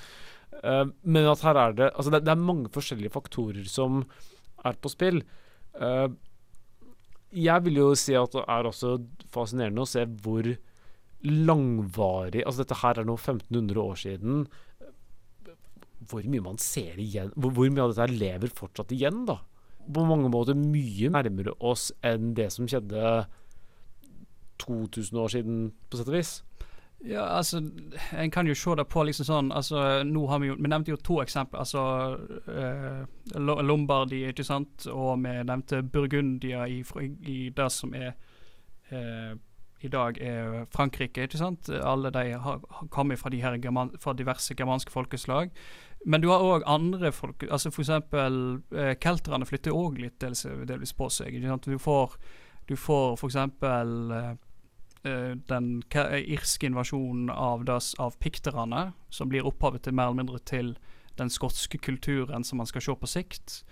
[0.60, 4.02] Uh, men at her er det Altså, det, det, er mange forskjellige faktorer som
[4.64, 5.22] er på spill.
[5.74, 6.12] Uh,
[7.32, 8.98] jeg vil jo si at det er også
[9.32, 10.50] fascinerende å se hvor
[11.22, 14.44] langvarig Altså, dette her er nå 1500 år siden.
[16.10, 19.38] Hvor mye man ser igjen Hvor, hvor mye av dette lever fortsatt igjen, da?
[19.82, 23.24] På mange måter mye nærmere oss enn det som skjedde
[24.62, 26.32] 2000 år siden, på sett og vis.
[27.04, 27.62] Ja, altså,
[28.12, 30.92] En kan jo se det på liksom sånn altså, nå har Vi jo, vi nevnte
[30.92, 31.58] jo to eksempler.
[31.58, 36.82] altså eh, Lombardi, ikke sant, og vi nevnte Burgundia i,
[37.26, 38.12] i det som er
[38.90, 39.34] eh,
[39.82, 41.22] i dag er Frankrike.
[41.22, 41.68] ikke sant?
[41.68, 43.40] Alle de har, har kommet fra, de
[43.98, 45.50] fra diverse germanske folkeslag.
[46.06, 47.42] Men du har òg andre folk.
[47.50, 47.90] altså F.eks.
[47.90, 51.34] Eh, kelterne flytter òg litt delvis, delvis, på seg.
[51.34, 51.66] ikke sant?
[51.66, 52.16] Du får,
[52.68, 53.36] du får f.eks.
[55.04, 55.82] Eh, eh, den
[56.26, 60.76] irske invasjonen av, das, av pikterne, som blir opphavet til mer eller mindre til
[61.18, 63.64] den skotske kulturen som man skal se på sikt.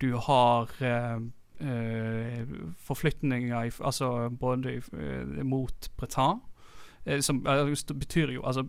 [0.00, 1.18] Du har eh,
[1.60, 2.44] eh,
[2.78, 6.40] forflytninger altså både eh, mot Bretagne.
[7.04, 8.66] eh, Som eh, betyr jo Altså,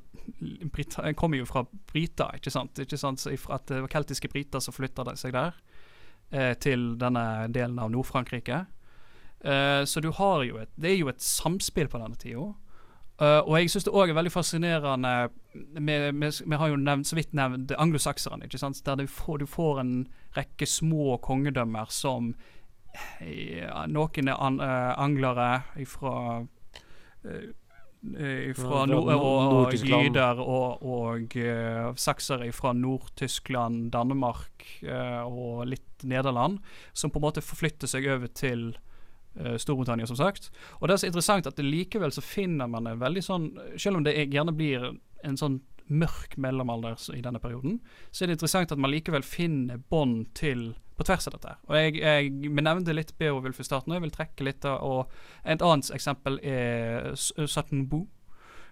[0.74, 2.80] Brita, kommer jo fra briter, ikke sant?
[2.80, 3.20] Ikke sant?
[3.20, 5.54] Så at det var keltiske briter som flytta seg der,
[6.32, 8.66] eh, til denne delen av Nord-Frankrike.
[9.44, 12.54] Eh, så du har jo et Det er jo et samspill på denne tida.
[13.18, 15.12] Uh, og jeg syns det òg er veldig fascinerende
[15.82, 18.84] Vi har jo nevnt, så vidt nevnt anglosakserne, ikke sant?
[18.86, 19.94] der du får, du får en
[20.38, 22.36] rekke små kongedømmer som
[23.26, 26.14] ja, Noen er an, uh, anglere fra
[28.56, 36.06] fra nord, og, og jyder og, og eh, saksere fra Nord-Tyskland, Danmark eh, og litt
[36.08, 36.60] Nederland,
[36.94, 38.84] som på en måte forflytter seg over til eh,
[39.58, 40.50] Storbritannia, som sagt.
[40.82, 44.04] Og det er så interessant at likevel så finner man en veldig sånn Selv om
[44.04, 47.80] det er- gjerne blir en sånn mørk mellomalder i denne perioden,
[48.12, 51.54] så er det interessant at man likevel finner bånd til på tvers av dette.
[51.70, 55.12] Og jeg, jeg nevnte litt Beowulf i starten, og jeg vil trekke litt av og
[55.46, 58.08] Et annet eksempel er S- Sutton Boo.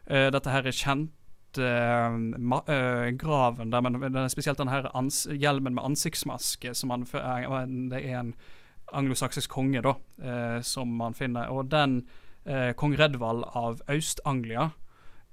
[0.09, 1.11] Uh, dette her er kjent
[1.57, 2.17] eh,
[2.67, 7.05] eh, graven der, men spesielt den her hjelmen med ansiktsmaske som han,
[7.89, 8.33] det er en
[8.93, 11.49] anglosaksisk konge, da, eh, som man finner.
[11.51, 12.03] Og den
[12.45, 14.69] eh, kong Redvald av Øst-Anglia,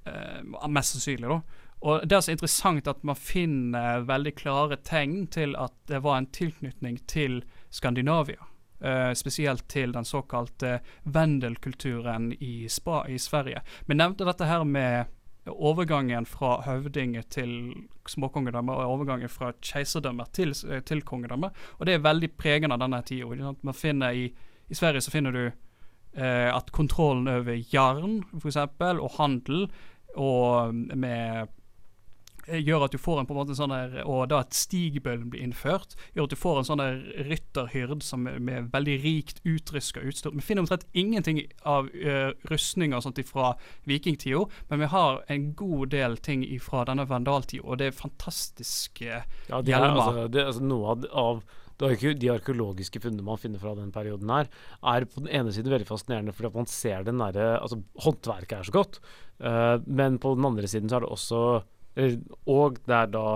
[0.06, 1.40] eh, mest sannsynlig, da.
[1.82, 6.20] Og det er så interessant at man finner veldig klare tegn til at det var
[6.20, 7.42] en tilknytning til
[7.74, 8.48] Skandinavia.
[8.82, 13.60] Uh, spesielt til den såkalte Wendelkulturen i, i Sverige.
[13.86, 15.04] Vi nevnte dette her med
[15.50, 17.72] overgangen fra høvding til
[18.08, 20.54] småkongedømme og overgangen fra keiserdømme til,
[20.86, 21.50] til kongedømme.
[21.78, 24.12] Og det er veldig pregende av denne tida.
[24.12, 24.28] i,
[24.68, 28.56] I Sverige så finner du eh, at kontrollen over jern f.eks.
[28.56, 29.66] og handel
[30.14, 31.48] og med eh,
[32.46, 35.44] gjør at du får en på en måte sånn der, og da at stigbøylen blir
[35.44, 40.02] innført, gjør at du får en sånn der rytterhyrd som er med veldig rikt utruska
[40.02, 40.34] utstyr.
[40.34, 43.54] Vi finner omtrent ingenting av uh, rustninger og sånt fra
[43.88, 49.10] vikingtida, men vi har en god del ting fra denne vandaltida, og det er fantastiske
[49.12, 50.06] Ja, det er, Hjelma.
[50.06, 51.42] altså, det, altså, noe av, av
[51.82, 54.50] de arkeologiske funnene man finner fra den perioden her,
[54.86, 58.58] er på den ene siden veldig fascinerende fordi at man ser den nære Altså, håndverket
[58.58, 58.98] er så godt,
[59.42, 61.42] uh, men på den andre siden så er det også
[61.96, 63.26] Og det er da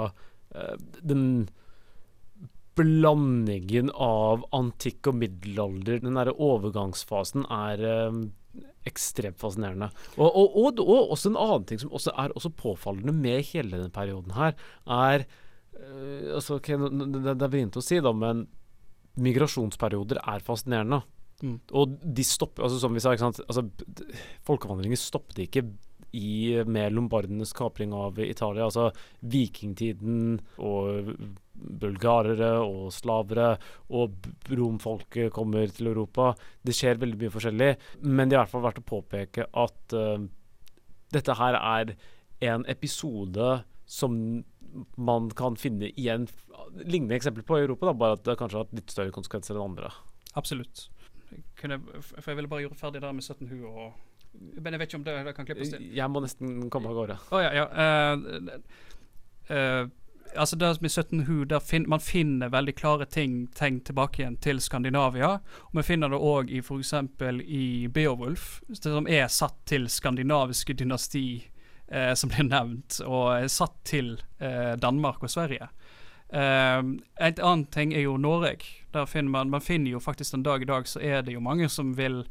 [0.54, 1.26] eh, den
[2.76, 8.18] blandingen av antikk og middelalder, den derre overgangsfasen, er eh,
[8.88, 9.88] ekstremt fascinerende.
[10.16, 13.78] Og, og, og, og også en annen ting som også er også påfallende med hele
[13.78, 14.54] denne perioden her,
[14.84, 18.44] er eh, altså, ok, nå- nå- det, det er vrient å si, da, men
[19.24, 21.00] migrasjonsperioder er fascinerende.
[21.44, 21.56] Mm.
[21.76, 23.64] Og de stopper, altså som vi sa, ikke sant altså,
[24.48, 25.66] Folkevandringer stoppet ikke
[26.16, 28.66] i, med lombardenes kapring av Italia.
[28.66, 28.90] Altså
[29.20, 31.12] vikingtiden og
[31.56, 33.54] bulgarere og slavere
[33.96, 36.32] og romfolket kommer til Europa.
[36.62, 37.70] Det skjer veldig mye forskjellig,
[38.04, 40.26] men det er i hvert fall verdt å påpeke at uh,
[41.14, 41.96] dette her er
[42.44, 44.18] en episode som
[45.00, 46.26] man kan finne igjen
[46.84, 49.56] lignende eksempler på i Europa, da, bare at det kanskje har hatt litt større konsekvenser
[49.56, 49.92] enn andre.
[50.36, 50.88] Absolutt.
[51.58, 53.94] Kunne, for jeg ville bare gjøre ferdig der med 17 hu og
[54.40, 55.86] Men jeg vet ikke om det, det kan klippes til.
[55.96, 57.18] Jeg må nesten komme av gårde.
[57.30, 57.66] Oh, ja, ja.
[57.70, 58.58] Uh,
[59.50, 59.88] uh,
[60.36, 64.60] altså det med 17 hu, fin, man finner veldig klare ting tegn tilbake igjen til
[64.60, 65.36] Skandinavia.
[65.70, 66.94] Og vi finner det òg i f.eks.
[67.44, 71.26] i Beowulf, som er satt til skandinaviske dynasti,
[71.92, 75.70] uh, som blir nevnt, og er satt til Danmark og Sverige.
[76.28, 76.82] Eh,
[77.22, 78.66] et annet ting er jo Norge.
[78.94, 81.40] Der finner man, man finner jo faktisk den dag i dag så er det jo
[81.40, 82.24] mange som vil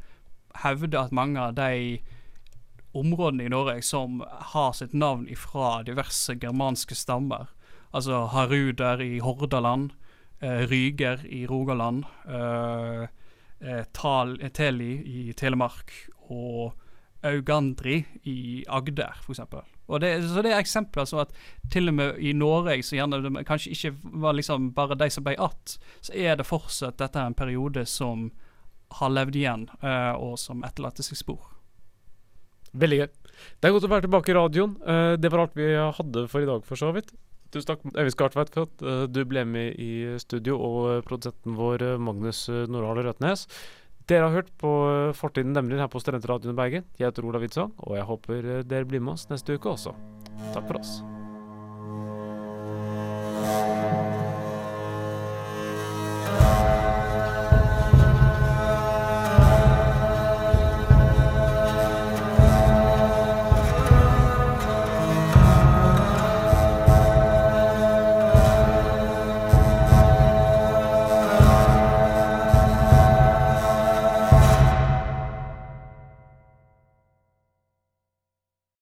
[0.62, 1.98] hevde at mange av de
[2.96, 7.50] områdene i Norge som har sitt navn ifra diverse germanske stammer.
[7.96, 9.92] Altså Haruder i Hordaland,
[10.40, 13.06] eh, Ryger i Rogaland, eh,
[13.60, 15.92] eh, Tal, eh, Teli i Telemark
[16.28, 16.74] og
[17.22, 19.40] Augandri i Agder, f.eks.
[19.86, 19.98] Så
[20.42, 21.34] det er eksempler så at
[21.70, 23.92] til og med i Norge, så gjerne det kanskje ikke
[24.22, 27.86] var liksom bare de som ble att, så er det fortsatt dette er en periode
[27.86, 28.30] som
[28.98, 31.40] har levd igjen, eh, og som etterlater seg spor.
[32.76, 33.08] Veldig gøy.
[33.60, 34.76] Det er godt å være tilbake i radioen.
[34.82, 37.12] Eh, det var alt vi hadde for i dag, for så vidt.
[37.54, 41.86] Tusen takk, Øyvind Skartveit, for at eh, du ble med i studio, og produsenten vår,
[42.02, 43.46] Magnus Nordahl Røtnes.
[44.06, 44.70] Dere har hørt på
[45.18, 46.86] Fortiden demrer her på Studentradioen i Bergen.
[46.94, 49.96] Jeg heter Olav Witzang, og jeg håper dere blir med oss neste uke også.
[50.54, 51.00] Takk for oss.